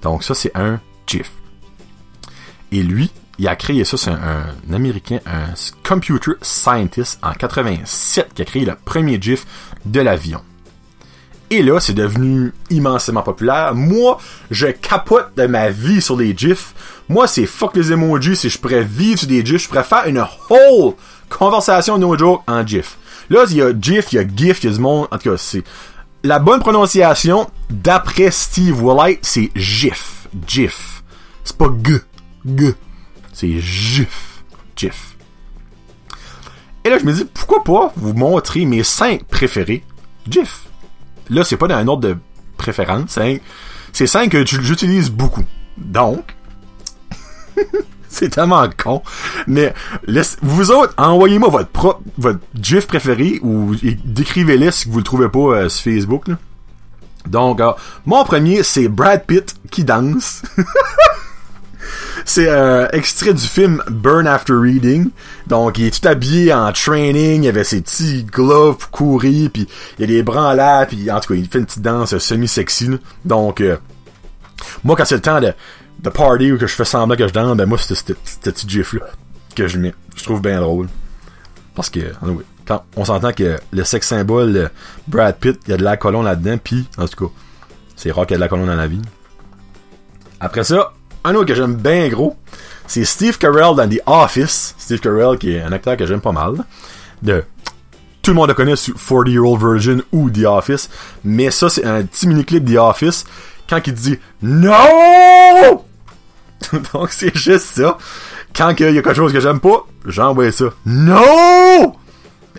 Donc 0.03 0.23
ça, 0.23 0.35
c'est 0.35 0.53
un 0.55 0.79
GIF. 1.07 1.31
Et 2.71 2.83
lui, 2.83 3.11
il 3.39 3.49
a 3.49 3.57
créé 3.57 3.85
ça, 3.85 3.97
c'est 3.97 4.11
un, 4.11 4.55
Américain, 4.73 5.19
un 5.27 5.53
computer 5.87 6.33
scientist 6.43 7.19
en 7.23 7.33
87 7.33 8.35
qui 8.35 8.43
a 8.43 8.45
créé 8.45 8.65
le 8.65 8.75
premier 8.85 9.21
GIF 9.21 9.47
de 9.85 10.01
l'avion. 10.01 10.43
Et 11.51 11.63
là, 11.63 11.81
c'est 11.81 11.93
devenu 11.93 12.55
immensément 12.71 13.23
populaire. 13.23 13.75
Moi, 13.75 14.19
je 14.51 14.69
capote 14.69 15.37
de 15.37 15.47
ma 15.47 15.69
vie 15.69 16.01
sur 16.01 16.17
les 16.17 16.35
GIFs. 16.35 16.73
Moi, 17.11 17.27
c'est 17.27 17.45
fuck 17.45 17.77
les 17.77 17.93
emojis. 17.93 18.37
Si 18.37 18.49
je 18.49 18.59
pourrais 18.59 18.85
vivre 18.85 19.19
sur 19.19 19.29
des 19.29 19.45
GIFs, 19.45 19.65
je 19.65 19.69
pourrais 19.69 19.85
faire 19.85 20.07
une 20.07 20.25
whole 20.49 20.95
conversation 21.29 21.99
no 21.99 22.17
joke 22.17 22.43
en 22.47 22.67
GIF. 22.67 22.97
Là, 23.29 23.45
il 23.51 23.57
y 23.57 23.63
a 23.63 23.71
GIF, 23.79 24.13
il 24.13 24.17
y 24.17 24.19
a 24.19 24.25
GIF, 24.27 24.65
il 24.65 24.71
y 24.71 24.73
a 24.73 24.77
du 24.77 24.81
monde. 24.81 25.09
En 25.11 25.19
tout 25.19 25.31
cas, 25.31 25.37
c'est 25.37 25.63
la 26.25 26.39
bonne 26.39 26.61
prononciation 26.61 27.51
d'après 27.69 28.31
Steve 28.31 28.83
Wright, 28.83 29.19
c'est 29.23 29.51
GIF. 29.55 30.29
GIF. 30.47 30.92
C'est 31.45 31.57
pas 31.57 31.71
G. 31.85 31.95
G. 32.47 32.75
C'est 33.33 33.61
GIF. 33.61 34.45
GIF. 34.77 35.17
Et 36.85 36.91
là, 36.91 36.99
je 36.99 37.05
me 37.05 37.13
dis, 37.13 37.25
pourquoi 37.25 37.63
pas 37.63 37.93
vous 37.97 38.13
montrer 38.13 38.65
mes 38.65 38.83
5 38.83 39.25
préférés? 39.25 39.85
GIF. 40.29 40.67
Là, 41.31 41.45
c'est 41.45 41.57
pas 41.57 41.69
dans 41.69 41.77
un 41.77 41.87
ordre 41.87 42.09
de 42.09 42.17
préférence. 42.57 43.19
Hein. 43.19 43.37
C'est 43.93 44.07
5 44.07 44.31
que 44.31 44.45
j'utilise 44.45 45.11
beaucoup. 45.11 45.45
Donc, 45.77 46.35
c'est 48.09 48.31
tellement 48.31 48.69
con. 48.77 49.03
Mais 49.47 49.75
vous 50.43 50.71
autres, 50.71 50.95
envoyez-moi 50.97 51.49
votre 51.49 51.71
propre, 51.71 52.03
votre 52.19 52.41
GIF 52.61 52.87
préféré 52.87 53.39
ou 53.43 53.75
décrivez-les 54.05 54.71
si 54.73 54.89
vous 54.89 54.99
le 54.99 55.05
trouvez 55.05 55.29
pas 55.29 55.39
euh, 55.39 55.69
sur 55.69 55.93
Facebook. 55.93 56.27
Donc, 57.27 57.61
euh, 57.61 57.73
mon 58.07 58.25
premier, 58.25 58.63
c'est 58.63 58.89
Brad 58.89 59.25
Pitt 59.25 59.55
qui 59.71 59.85
danse. 59.85 60.43
C'est 62.25 62.49
un 62.49 62.89
extrait 62.89 63.35
du 63.35 63.47
film 63.47 63.83
Burn 63.89 64.27
After 64.27 64.55
Reading. 64.55 65.11
Donc, 65.47 65.79
il 65.79 65.87
est 65.87 66.01
tout 66.01 66.07
habillé 66.09 66.53
en 66.53 66.73
training, 66.73 67.45
il 67.45 67.49
avait 67.49 67.65
ses 67.65 67.81
petits 67.81 68.25
gloves 68.25 68.77
pour 68.77 68.91
courir, 68.91 69.51
puis 69.53 69.69
il 69.99 70.05
a 70.05 70.07
des 70.07 70.23
l'air, 70.23 70.87
puis 70.89 71.11
en 71.11 71.21
tout 71.21 71.33
cas, 71.33 71.39
il 71.39 71.49
fait 71.49 71.59
une 71.59 71.67
petite 71.67 71.83
danse 71.83 72.17
semi-sexy. 72.17 72.91
Donc, 73.25 73.61
euh, 73.61 73.77
moi, 74.85 74.97
quand 74.97 75.05
c'est 75.05 75.17
le 75.17 75.21
temps 75.21 75.41
de, 75.41 75.53
de 76.01 76.11
party 76.11 76.53
ou 76.53 76.59
que 76.59 76.67
je 76.67 76.75
fais 76.75 76.85
semblant 76.85 77.17
que 77.17 77.27
je 77.27 77.33
danse, 77.33 77.57
ben 77.57 77.67
moi, 77.67 77.79
c'est 77.79 77.95
ce 77.95 78.13
petit 78.13 78.69
gif-là 78.69 79.07
que 79.55 79.67
je 79.69 79.79
mets. 79.79 79.95
Je 80.17 80.25
trouve 80.25 80.41
bien 80.41 80.61
drôle. 80.61 80.89
Parce 81.75 81.91
que, 81.91 82.01
quand 82.67 82.85
on 82.97 83.05
s'entend 83.05 83.33
que 83.33 83.59
le 83.73 83.85
sex 83.85 84.07
symbole 84.07 84.71
Brad 85.09 85.37
Pitt, 85.37 85.59
il 85.67 85.71
y 85.71 85.75
a 85.75 85.77
de 85.77 85.85
la 85.85 85.97
colonne 85.97 86.25
là-dedans, 86.25 86.59
puis 86.63 86.87
en 86.99 87.07
tout 87.07 87.27
cas, 87.27 87.33
c'est 87.97 88.13
rare 88.13 88.27
qu'il 88.27 88.35
y 88.35 88.37
a 88.37 88.39
de 88.39 88.43
la 88.43 88.49
colonne 88.49 88.67
dans 88.67 88.75
la 88.75 88.87
vie. 88.87 89.03
Après 90.41 90.65
ça, 90.65 90.93
un 91.25 91.35
autre 91.35 91.47
que 91.47 91.55
j'aime 91.55 91.75
bien 91.75 92.09
gros, 92.09 92.37
c'est 92.87 93.05
Steve 93.05 93.39
Carell 93.39 93.75
dans 93.77 93.89
The 93.89 94.01
Office. 94.07 94.75
Steve 94.79 95.01
Carell, 95.01 95.39
qui 95.39 95.55
est 95.55 95.63
un 95.63 95.73
acteur 95.73 95.97
que 95.97 96.07
j'aime 96.07 96.21
pas 96.21 96.33
mal. 96.33 96.65
De 97.23 97.45
tout 98.23 98.31
le 98.31 98.37
monde 98.37 98.49
le 98.49 98.55
connaît 98.55 98.77
sur 98.77 98.95
40 98.95 99.29
Year 99.29 99.45
Old 99.45 99.61
Virgin 99.61 100.03
ou 100.13 100.31
The 100.31 100.45
Office. 100.45 100.89
Mais 101.25 101.51
ça, 101.51 101.69
c'est 101.69 101.85
un 101.85 102.03
petit 102.05 102.29
mini-clip 102.29 102.65
The 102.65 102.77
Office. 102.77 103.25
Quand 103.69 103.81
il 103.87 103.95
dit 103.95 104.19
NO! 104.43 105.85
Donc, 106.93 107.11
c'est 107.11 107.37
juste 107.37 107.77
ça. 107.77 107.99
Quand 108.55 108.71
il 108.79 108.95
y 108.95 108.99
a 108.99 109.03
quelque 109.03 109.15
chose 109.15 109.33
que 109.33 109.41
j'aime 109.41 109.61
pas, 109.61 109.87
j'envoie 110.07 110.53
ça. 110.53 110.67
NO! 110.87 111.97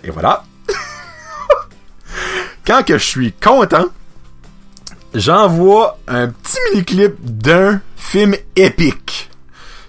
Et 0.02 0.10
voilà. 0.10 0.44
Quand 2.66 2.82
que 2.84 2.98
je 2.98 3.04
suis 3.04 3.32
content, 3.32 3.86
j'envoie 5.14 5.98
un 6.08 6.28
petit 6.28 6.58
mini-clip 6.72 7.14
d'un 7.20 7.80
film 7.96 8.34
épique. 8.56 9.30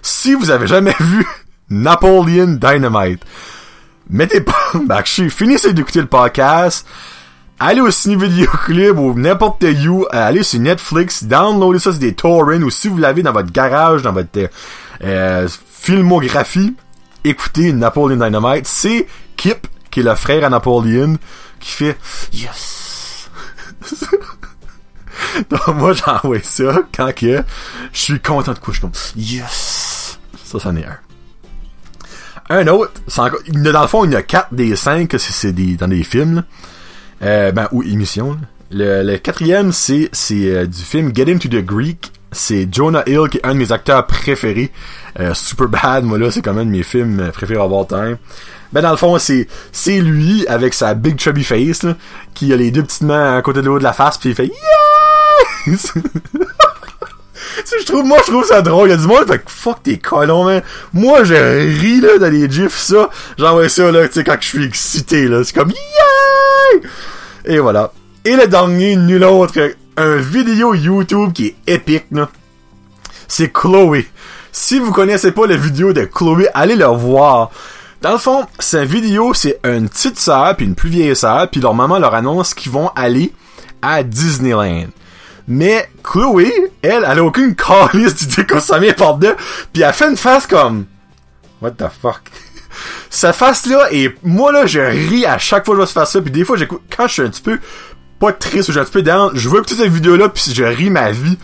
Si 0.02 0.34
vous 0.34 0.50
avez 0.50 0.66
jamais 0.66 0.94
vu 1.00 1.26
Napoleon 1.70 2.58
Dynamite, 2.60 3.22
mettez 4.08 4.40
pas, 4.40 4.54
bah, 4.84 5.02
finissez 5.04 5.72
d'écouter 5.72 6.00
le 6.00 6.06
podcast, 6.06 6.86
allez 7.58 7.80
au 7.80 7.90
ciné 7.90 8.46
club 8.64 8.98
ou 8.98 9.14
n'importe 9.14 9.64
où, 9.86 10.06
allez 10.10 10.44
sur 10.44 10.60
Netflix, 10.60 11.24
downloadez 11.24 11.80
ça 11.80 11.90
sur 11.90 12.00
des 12.00 12.14
torrents 12.14 12.62
ou 12.62 12.70
si 12.70 12.88
vous 12.88 12.98
l'avez 12.98 13.22
dans 13.22 13.32
votre 13.32 13.50
garage, 13.50 14.02
dans 14.02 14.12
votre 14.12 14.48
euh, 15.02 15.48
filmographie, 15.68 16.76
écoutez 17.24 17.72
Napoleon 17.72 18.16
Dynamite. 18.16 18.66
C'est 18.66 19.06
Kip, 19.36 19.66
qui 19.90 20.00
est 20.00 20.04
le 20.04 20.14
frère 20.14 20.44
à 20.44 20.50
Napoleon, 20.50 21.16
qui 21.58 21.70
fait 21.70 21.98
Yes! 22.32 23.28
Donc 25.50 25.68
moi 25.68 25.92
j'envoie 25.92 26.42
ça 26.42 26.82
quand 26.94 27.12
que 27.14 27.42
je 27.92 27.98
suis 27.98 28.20
content 28.20 28.52
de 28.52 28.58
coucher 28.58 28.80
comme 28.80 28.92
Yes! 29.16 30.18
Ça, 30.44 30.60
ça 30.60 30.68
en 30.68 30.76
est 30.76 30.84
un. 30.84 30.98
Un 32.48 32.66
autre, 32.68 32.92
encore, 33.16 33.40
dans 33.48 33.82
le 33.82 33.88
fond, 33.88 34.04
il 34.04 34.12
y 34.12 34.16
a 34.16 34.22
quatre 34.22 34.54
des 34.54 34.76
cinq 34.76 35.16
c'est 35.18 35.52
dans 35.52 35.88
des 35.88 36.04
films, 36.04 36.44
euh, 37.22 37.50
ben, 37.50 37.68
ou 37.72 37.82
émissions. 37.82 38.38
Le, 38.70 39.16
quatrième, 39.16 39.72
c'est 39.72 40.10
euh, 40.32 40.66
du 40.66 40.82
film 40.82 41.12
Get 41.14 41.24
Him 41.24 41.38
to 41.38 41.48
the 41.48 41.64
Greek. 41.64 42.12
C'est 42.30 42.68
Jonah 42.72 43.02
Hill 43.06 43.28
qui 43.30 43.38
est 43.38 43.46
un 43.46 43.54
de 43.54 43.58
mes 43.58 43.72
acteurs 43.72 44.06
préférés. 44.06 44.70
Euh, 45.18 45.32
super 45.34 45.68
bad, 45.68 46.04
moi 46.04 46.18
là, 46.18 46.30
c'est 46.30 46.42
quand 46.42 46.54
même 46.54 46.66
de 46.66 46.76
mes 46.76 46.82
films 46.82 47.30
préférés 47.32 47.60
of 47.60 47.72
all 47.72 47.86
time. 47.86 48.18
Ben 48.72 48.82
dans 48.82 48.90
le 48.90 48.96
fond, 48.96 49.18
c'est 49.18 49.48
c'est 49.72 50.00
lui 50.00 50.46
avec 50.46 50.74
sa 50.74 50.94
big 50.94 51.18
chubby 51.18 51.44
face 51.44 51.86
qui 52.34 52.52
a 52.52 52.56
les 52.56 52.70
deux 52.70 52.82
petites 52.82 53.02
mains 53.02 53.36
à 53.36 53.42
côté 53.42 53.60
de 53.60 53.66
l'autre 53.66 53.78
de 53.78 53.84
la 53.84 53.92
face 53.92 54.18
puis 54.18 54.30
il 54.30 54.34
fait 54.34 54.46
yeah! 54.46 54.85
je 55.66 55.76
trouve, 57.86 58.04
moi, 58.04 58.18
je 58.24 58.30
trouve 58.30 58.44
ça 58.44 58.62
drôle. 58.62 58.88
Il 58.88 58.92
y 58.92 58.94
a 58.94 58.96
du 58.96 59.06
monde, 59.06 59.26
fait 59.26 59.38
que 59.38 59.50
fuck 59.50 59.82
tes 59.82 59.98
colons. 59.98 60.62
Moi, 60.92 61.24
je 61.24 61.34
ris, 61.34 62.00
là, 62.00 62.18
dans 62.18 62.30
les 62.30 62.50
gifs, 62.50 62.78
ça. 62.78 63.10
J'envoie 63.38 63.68
ça, 63.68 63.90
là, 63.90 64.06
tu 64.08 64.14
sais, 64.14 64.24
quand 64.24 64.36
je 64.40 64.46
suis 64.46 64.64
excité, 64.64 65.28
là. 65.28 65.42
C'est 65.44 65.54
comme, 65.54 65.70
yeah! 65.70 66.80
Et 67.44 67.58
voilà. 67.58 67.92
Et 68.24 68.36
le 68.36 68.46
dernier, 68.46 68.96
nul 68.96 69.24
autre, 69.24 69.72
un 69.96 70.16
vidéo 70.16 70.74
YouTube 70.74 71.32
qui 71.32 71.46
est 71.46 71.74
épique, 71.74 72.06
là. 72.10 72.28
C'est 73.28 73.52
Chloé. 73.52 74.08
Si 74.52 74.78
vous 74.78 74.92
connaissez 74.92 75.32
pas 75.32 75.46
la 75.46 75.56
vidéo 75.56 75.92
de 75.92 76.04
Chloé, 76.04 76.48
allez 76.54 76.76
le 76.76 76.86
voir. 76.86 77.50
Dans 78.02 78.12
le 78.12 78.18
fond, 78.18 78.46
une 78.72 78.84
vidéo, 78.84 79.34
c'est 79.34 79.58
une 79.64 79.88
petite 79.88 80.18
sœur 80.18 80.54
puis 80.56 80.66
une 80.66 80.74
plus 80.74 80.88
vieille 80.88 81.16
sœur, 81.16 81.48
puis 81.50 81.60
leur 81.60 81.74
maman 81.74 81.98
leur 81.98 82.14
annonce 82.14 82.54
qu'ils 82.54 82.72
vont 82.72 82.90
aller 82.94 83.32
à 83.82 84.02
Disneyland. 84.02 84.88
Mais 85.48 85.88
Chloé, 86.02 86.52
elle, 86.82 87.06
elle 87.08 87.18
a 87.18 87.24
aucune 87.24 87.54
calice 87.54 88.14
d'idée 88.16 88.46
qu'on 88.46 88.60
s'en 88.60 88.80
vient 88.80 88.92
par 88.92 89.16
deux. 89.16 89.36
Puis 89.72 89.82
elle 89.82 89.92
fait 89.92 90.08
une 90.08 90.16
face 90.16 90.46
comme... 90.46 90.86
What 91.62 91.72
the 91.72 91.86
fuck? 92.02 92.22
Sa 93.10 93.32
face-là, 93.32 93.88
et 93.92 94.14
moi, 94.22 94.52
là, 94.52 94.66
je 94.66 94.80
ris 94.80 95.24
à 95.24 95.38
chaque 95.38 95.64
fois 95.64 95.74
que 95.74 95.80
je 95.80 95.84
vois 95.86 95.92
faire 95.92 96.06
ça. 96.06 96.20
Puis 96.20 96.30
des 96.30 96.44
fois, 96.44 96.56
j'écoute... 96.56 96.82
Quand 96.94 97.06
je 97.06 97.12
suis 97.12 97.22
un 97.22 97.28
petit 97.28 97.42
peu... 97.42 97.58
Pas 98.18 98.32
triste 98.32 98.70
ou 98.70 98.72
j'ai 98.72 98.80
un 98.80 98.84
petit 98.84 98.92
peu 98.92 99.02
down, 99.02 99.30
je 99.34 99.48
vois 99.48 99.58
écouter 99.58 99.74
cette 99.74 99.92
vidéo-là, 99.92 100.30
puis 100.30 100.50
je 100.54 100.64
ris 100.64 100.88
ma 100.88 101.10
vie. 101.10 101.36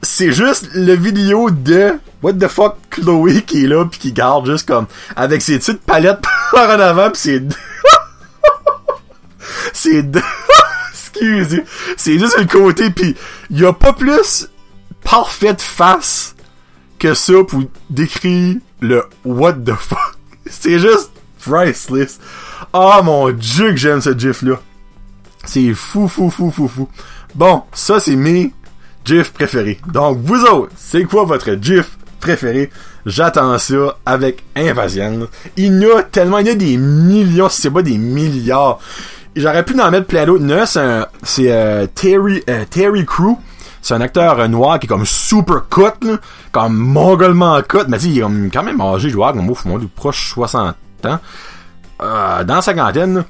C'est 0.00 0.32
juste 0.32 0.68
le 0.72 0.94
vidéo 0.94 1.50
de 1.50 1.98
What 2.22 2.34
the 2.34 2.48
fuck 2.48 2.76
Chloé 2.88 3.42
qui 3.42 3.64
est 3.64 3.68
là 3.68 3.84
puis 3.84 3.98
qui 3.98 4.12
garde 4.12 4.46
juste 4.46 4.66
comme 4.66 4.86
avec 5.14 5.42
ses 5.42 5.58
petites 5.58 5.82
palettes 5.82 6.22
par 6.52 6.70
en 6.70 6.80
avant 6.80 7.10
puis 7.10 7.20
c'est 7.20 7.42
c'est 9.74 10.04
c'est 11.96 12.18
juste 12.18 12.38
le 12.38 12.46
côté, 12.46 12.90
puis 12.90 13.14
il 13.50 13.64
a 13.64 13.72
pas 13.72 13.92
plus 13.92 14.48
parfaite 15.02 15.60
face 15.60 16.34
que 16.98 17.14
ça 17.14 17.34
pour 17.46 17.62
décrire 17.90 18.56
le 18.80 19.04
what 19.24 19.54
the 19.54 19.74
fuck. 19.74 19.98
C'est 20.46 20.78
juste 20.78 21.10
priceless. 21.40 22.18
Ah 22.72 23.00
mon 23.02 23.30
dieu 23.30 23.70
que 23.70 23.76
j'aime 23.76 24.00
ce 24.00 24.16
gif 24.16 24.42
là. 24.42 24.60
C'est 25.44 25.72
fou 25.74 26.08
fou 26.08 26.30
fou 26.30 26.50
fou 26.50 26.68
fou. 26.68 26.88
Bon, 27.34 27.62
ça 27.72 28.00
c'est 28.00 28.16
mes 28.16 28.52
gifs 29.04 29.32
préférés. 29.32 29.78
Donc 29.86 30.18
vous 30.22 30.42
autres, 30.44 30.72
c'est 30.76 31.04
quoi 31.04 31.24
votre 31.24 31.54
gif 31.60 31.98
préféré? 32.20 32.70
J'attends 33.06 33.58
ça 33.58 33.98
avec 34.06 34.42
impatience. 34.56 35.28
Il 35.56 35.78
y 35.82 35.84
a 35.84 36.02
tellement, 36.02 36.38
il 36.38 36.46
y 36.46 36.50
a 36.50 36.54
des 36.54 36.76
millions, 36.78 37.50
si 37.50 37.62
c'est 37.62 37.70
pas 37.70 37.82
des 37.82 37.98
milliards 37.98 38.80
J'aurais 39.36 39.64
pu 39.64 39.78
en 39.80 39.90
mettre 39.90 40.06
plein 40.06 40.26
d'autres. 40.26 40.44
c'est 40.66 41.04
c'est 41.22 41.52
euh, 41.52 41.86
Terry 41.86 42.42
euh, 42.48 42.64
Terry 42.70 43.04
Crew. 43.04 43.36
C'est 43.82 43.94
un 43.94 44.00
acteur 44.00 44.48
noir 44.48 44.78
qui 44.78 44.86
est 44.86 44.88
comme 44.88 45.04
super 45.04 45.68
cut, 45.68 46.06
là, 46.06 46.16
comme 46.52 46.74
mongolement 46.74 47.60
cut, 47.62 47.84
mais 47.86 48.00
il 48.00 48.18
est 48.18 48.50
quand 48.50 48.62
même 48.62 48.80
âgé, 48.80 49.10
je 49.10 49.14
vois, 49.14 49.34
comme 49.34 49.50
ouf, 49.50 49.66
moi, 49.66 49.78
proche 49.94 50.30
60 50.30 50.74
ans. 51.04 51.18
Euh, 52.00 52.44
dans 52.44 52.54
la 52.54 52.62
cinquantaine, 52.62 53.24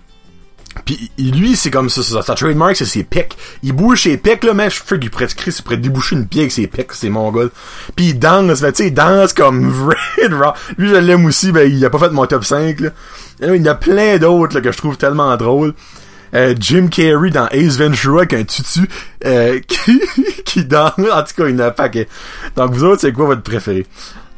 Pis 0.85 1.11
lui, 1.19 1.57
c'est 1.57 1.71
comme 1.71 1.89
ça, 1.89 2.23
sa 2.23 2.35
trademark, 2.35 2.77
c'est 2.77 2.85
ses 2.85 3.05
pics. 3.05 3.37
Il 3.63 3.73
bouge 3.73 4.03
ses 4.03 4.17
pics, 4.17 4.43
là, 4.45 4.55
mais 4.55 4.71
je 4.71 4.83
fais 4.83 4.99
qu'il 4.99 5.11
pourrait, 5.11 5.29
il 5.47 5.63
pourrait 5.63 5.77
déboucher 5.77 6.17
une 6.17 6.27
pied 6.27 6.43
avec 6.43 6.53
ses 6.53 6.67
pics, 6.67 6.93
c'est 6.93 7.09
mongol. 7.09 7.51
Puis 7.95 8.07
il 8.07 8.19
danse, 8.19 8.61
là, 8.61 8.73
tu 8.73 8.79
sais, 8.79 8.89
il 8.89 8.95
danse 8.95 9.33
comme 9.33 9.73
Raw. 10.19 10.53
Lui, 10.77 10.89
je 10.89 10.97
l'aime 10.97 11.25
aussi, 11.27 11.53
ben, 11.53 11.71
il 11.71 11.85
a 11.85 11.91
pas 11.91 11.99
fait 11.99 12.11
mon 12.11 12.27
top 12.27 12.45
5, 12.45 12.81
là. 12.81 12.91
Il 13.41 13.55
y 13.55 13.61
en 13.61 13.67
a 13.67 13.75
plein 13.75 14.19
d'autres, 14.19 14.61
que 14.61 14.73
je 14.73 14.79
trouve 14.79 14.97
tellement 14.97 15.37
drôles. 15.37 15.75
Euh, 16.35 16.55
Jim 16.59 16.89
Carrey 16.89 17.31
dans 17.31 17.47
Ace 17.49 17.79
Ventura 17.79 18.23
avec 18.23 18.33
un 18.33 18.43
tutu 18.43 18.89
euh, 19.25 19.61
qui, 19.69 20.01
qui 20.45 20.65
danse. 20.65 20.93
En 20.99 21.23
tout 21.23 21.35
cas, 21.37 21.49
il 21.49 21.51
y 21.51 21.55
en 21.55 21.61
a 21.61 21.71
pas 21.71 21.89
Donc, 21.89 22.73
vous 22.73 22.85
autres, 22.85 23.01
c'est 23.03 23.13
quoi 23.13 23.27
votre 23.27 23.43
préféré? 23.43 23.87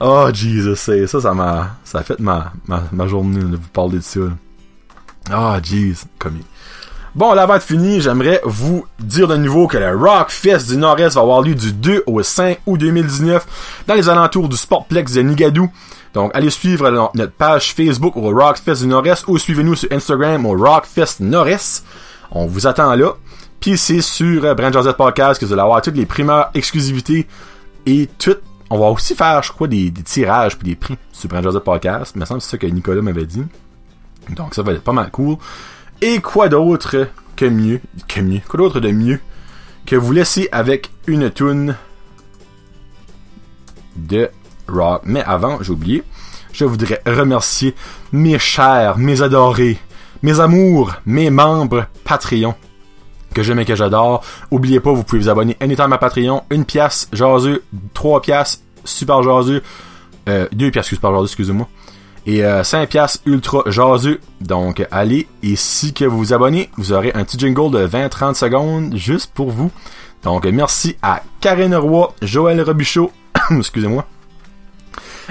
Oh, 0.00 0.28
Jesus, 0.32 0.76
ça, 0.76 1.20
ça 1.20 1.32
m'a, 1.32 1.76
ça 1.84 2.00
a 2.00 2.02
fait 2.02 2.20
ma, 2.20 2.52
ma, 2.66 2.82
ma 2.92 3.06
journée, 3.06 3.40
de 3.40 3.56
vous 3.56 3.68
parler 3.72 3.98
de 3.98 4.02
ça. 4.02 4.20
Ah, 5.30 5.58
jeez, 5.62 5.94
comme 6.18 6.38
Bon, 7.14 7.32
là, 7.32 7.44
avant 7.44 7.54
de 7.54 7.62
finir, 7.62 8.02
j'aimerais 8.02 8.42
vous 8.44 8.84
dire 8.98 9.26
de 9.26 9.36
nouveau 9.38 9.68
que 9.68 9.78
le 9.78 9.96
Rock 9.96 10.30
Fest 10.30 10.68
du 10.68 10.76
Nord-Est 10.76 11.14
va 11.14 11.22
avoir 11.22 11.40
lieu 11.40 11.54
du 11.54 11.72
2 11.72 12.02
au 12.06 12.22
5 12.22 12.58
août 12.66 12.76
2019 12.76 13.84
dans 13.86 13.94
les 13.94 14.10
alentours 14.10 14.50
du 14.50 14.56
Sportplex 14.58 15.14
de 15.14 15.22
Nigadou. 15.22 15.70
Donc, 16.16 16.30
allez 16.32 16.48
suivre 16.48 17.10
notre 17.12 17.32
page 17.32 17.74
Facebook 17.74 18.16
au 18.16 18.30
Rock 18.30 18.56
Fest 18.56 18.80
du 18.80 18.88
Nord-Est 18.88 19.28
ou 19.28 19.36
suivez-nous 19.36 19.74
sur 19.74 19.92
Instagram 19.92 20.46
au 20.46 20.56
Rock 20.56 20.86
Fest 20.86 21.20
Nord-Est. 21.20 21.84
On 22.30 22.46
vous 22.46 22.66
attend 22.66 22.94
là. 22.94 23.12
Puis 23.60 23.76
c'est 23.76 24.00
sur 24.00 24.42
euh, 24.46 24.54
Brand 24.54 24.96
Podcast 24.96 25.38
que 25.38 25.44
vous 25.44 25.52
allez 25.52 25.60
avoir 25.60 25.82
toutes 25.82 25.94
les 25.94 26.06
primeurs 26.06 26.48
exclusivités 26.54 27.26
et 27.84 28.08
tout. 28.16 28.36
On 28.70 28.78
va 28.78 28.86
aussi 28.86 29.14
faire, 29.14 29.42
je 29.42 29.52
crois, 29.52 29.68
des, 29.68 29.92
tirages 29.92 30.56
puis 30.56 30.70
des 30.70 30.74
prix 30.74 30.96
sur 31.12 31.28
Brand 31.28 31.58
Podcast. 31.58 32.12
Il 32.16 32.20
me 32.20 32.24
semble 32.24 32.40
que 32.40 32.46
c'est 32.46 32.52
ça 32.52 32.56
que 32.56 32.66
Nicolas 32.66 33.02
m'avait 33.02 33.26
dit. 33.26 33.44
Donc 34.30 34.54
ça 34.54 34.62
va 34.62 34.72
être 34.72 34.82
pas 34.82 34.92
mal 34.92 35.10
cool. 35.10 35.36
Et 36.00 36.22
quoi 36.22 36.48
d'autre 36.48 37.08
que 37.36 37.44
mieux, 37.44 37.82
que 38.08 38.22
mieux, 38.22 38.40
quoi 38.48 38.56
d'autre 38.56 38.80
de 38.80 38.90
mieux 38.90 39.20
que 39.84 39.96
vous 39.96 40.12
laisser 40.12 40.48
avec 40.50 40.90
une 41.06 41.30
tune 41.30 41.76
de 43.96 44.30
Mais 45.04 45.22
avant, 45.24 45.62
j'ai 45.62 45.72
oublié, 45.72 46.02
je 46.52 46.64
voudrais 46.64 47.02
remercier 47.06 47.74
mes 48.12 48.38
chers, 48.38 48.98
mes 48.98 49.22
adorés, 49.22 49.78
mes 50.22 50.40
amours, 50.40 50.94
mes 51.06 51.30
membres 51.30 51.86
Patreon 52.04 52.54
que 53.34 53.42
j'aime 53.42 53.58
et 53.58 53.66
que 53.66 53.74
j'adore. 53.74 54.24
Oubliez 54.50 54.80
pas, 54.80 54.92
vous 54.92 55.04
pouvez 55.04 55.20
vous 55.20 55.28
abonner 55.28 55.58
anytime 55.60 55.92
à 55.92 55.98
Patreon. 55.98 56.44
Une 56.50 56.64
pièce 56.64 57.08
jaseux, 57.12 57.62
trois 57.92 58.22
pièces 58.22 58.62
super 58.84 59.22
jaseux, 59.22 59.62
euh, 60.28 60.48
deux 60.52 60.70
pièces 60.70 60.86
super 60.86 61.12
jaseux, 61.12 61.26
excusez-moi 61.26 61.68
et 62.26 62.42
5 62.62 62.82
euh, 62.82 62.86
piastres 62.86 63.20
ultra 63.24 63.62
jaseux. 63.66 64.20
Donc 64.40 64.86
allez 64.90 65.28
et 65.42 65.56
si 65.56 65.94
que 65.94 66.04
vous 66.04 66.18
vous 66.18 66.32
abonnez, 66.32 66.70
vous 66.76 66.92
aurez 66.92 67.12
un 67.14 67.24
petit 67.24 67.38
jingle 67.38 67.70
de 67.70 67.86
20-30 67.86 68.34
secondes 68.34 68.96
juste 68.96 69.32
pour 69.32 69.50
vous. 69.50 69.70
Donc 70.24 70.44
merci 70.46 70.96
à 71.02 71.22
Karine 71.40 71.76
Roy, 71.76 72.12
Joël 72.22 72.60
Robichaud, 72.60 73.12
excusez-moi. 73.56 74.06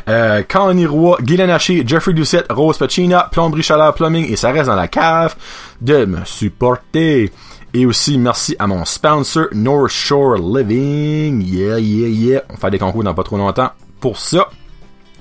Euh, 0.07 0.43
Connie 0.47 0.85
Roy, 0.85 1.17
Guylaine 1.21 1.57
Jeffrey 1.59 2.13
Doucette, 2.13 2.51
Rose 2.51 2.77
Pacina, 2.77 3.29
Plomberie 3.31 3.63
Chaleur 3.63 3.93
Plumbing 3.93 4.31
et 4.31 4.35
ça 4.35 4.51
reste 4.51 4.67
dans 4.67 4.75
la 4.75 4.87
cave 4.87 5.35
de 5.81 6.05
me 6.05 6.23
supporter. 6.25 7.31
Et 7.73 7.85
aussi, 7.85 8.17
merci 8.17 8.55
à 8.57 8.67
mon 8.67 8.85
sponsor, 8.85 9.47
North 9.53 9.91
Shore 9.91 10.35
Living. 10.35 11.41
Yeah, 11.41 11.79
yeah, 11.79 12.07
yeah. 12.07 12.41
On 12.49 12.55
faire 12.55 12.71
des 12.71 12.79
concours 12.79 13.03
dans 13.03 13.13
pas 13.13 13.23
trop 13.23 13.37
longtemps 13.37 13.71
pour 13.99 14.17
ça. 14.17 14.47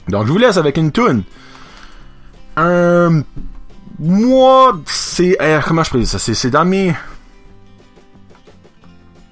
Donc 0.08 0.26
je 0.26 0.32
vous 0.32 0.38
laisse 0.38 0.56
avec 0.56 0.76
une 0.76 0.92
tune. 0.92 1.22
Un... 2.56 3.22
Moi, 3.98 4.80
c'est... 4.86 5.36
comment 5.66 5.82
je 5.82 5.90
peux 5.90 5.98
dire 5.98 6.08
ça? 6.08 6.18
C'est, 6.18 6.34
c'est 6.34 6.50
dans 6.50 6.64
mes... 6.64 6.94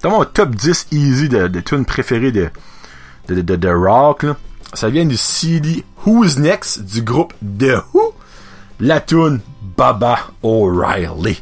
Dans 0.02 0.11
mon 0.11 0.24
top 0.24 0.50
10 0.57 0.88
easy 0.90 1.28
de, 1.28 1.46
de 1.46 1.61
tunes 1.61 1.85
préférées 1.85 2.33
de, 2.33 2.48
de, 3.28 3.40
de, 3.40 3.55
de 3.55 3.68
rock, 3.68 4.24
là. 4.24 4.37
Ça 4.75 4.89
vient 4.89 5.05
du 5.05 5.17
CD 5.17 5.85
Who's 6.07 6.39
Next 6.39 6.83
du 6.85 7.03
groupe 7.03 7.35
The 7.41 7.83
Who. 7.93 8.15
La 8.81 9.01
tune 9.01 9.41
Baba 9.77 10.19
O'Reilly. 10.43 11.41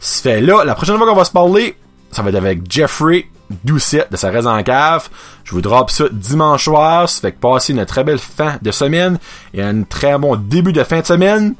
Ça 0.00 0.22
fait 0.22 0.40
là, 0.40 0.64
la 0.64 0.74
prochaine 0.74 0.96
fois 0.96 1.06
qu'on 1.06 1.14
va 1.14 1.24
se 1.24 1.30
parler, 1.30 1.76
ça 2.10 2.22
va 2.22 2.30
être 2.30 2.36
avec 2.36 2.70
Jeffrey 2.70 3.26
Doucette 3.64 4.10
de 4.10 4.16
sa 4.16 4.30
raison 4.30 4.50
en 4.50 4.62
cave. 4.62 5.08
Je 5.44 5.52
vous 5.52 5.60
drop 5.60 5.90
ça 5.90 6.04
dimanche 6.10 6.64
soir. 6.64 7.08
Ça 7.08 7.20
fait 7.20 7.32
que 7.32 7.38
passez 7.38 7.72
une 7.72 7.84
très 7.84 8.04
belle 8.04 8.18
fin 8.18 8.56
de 8.60 8.70
semaine 8.70 9.18
et 9.54 9.62
un 9.62 9.82
très 9.82 10.18
bon 10.18 10.36
début 10.36 10.72
de 10.72 10.82
fin 10.84 11.00
de 11.00 11.06
semaine. 11.06 11.54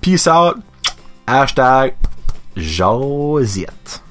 Peace 0.00 0.26
out. 0.26 0.56
Hashtag 1.26 1.94
Josiette. 2.56 4.02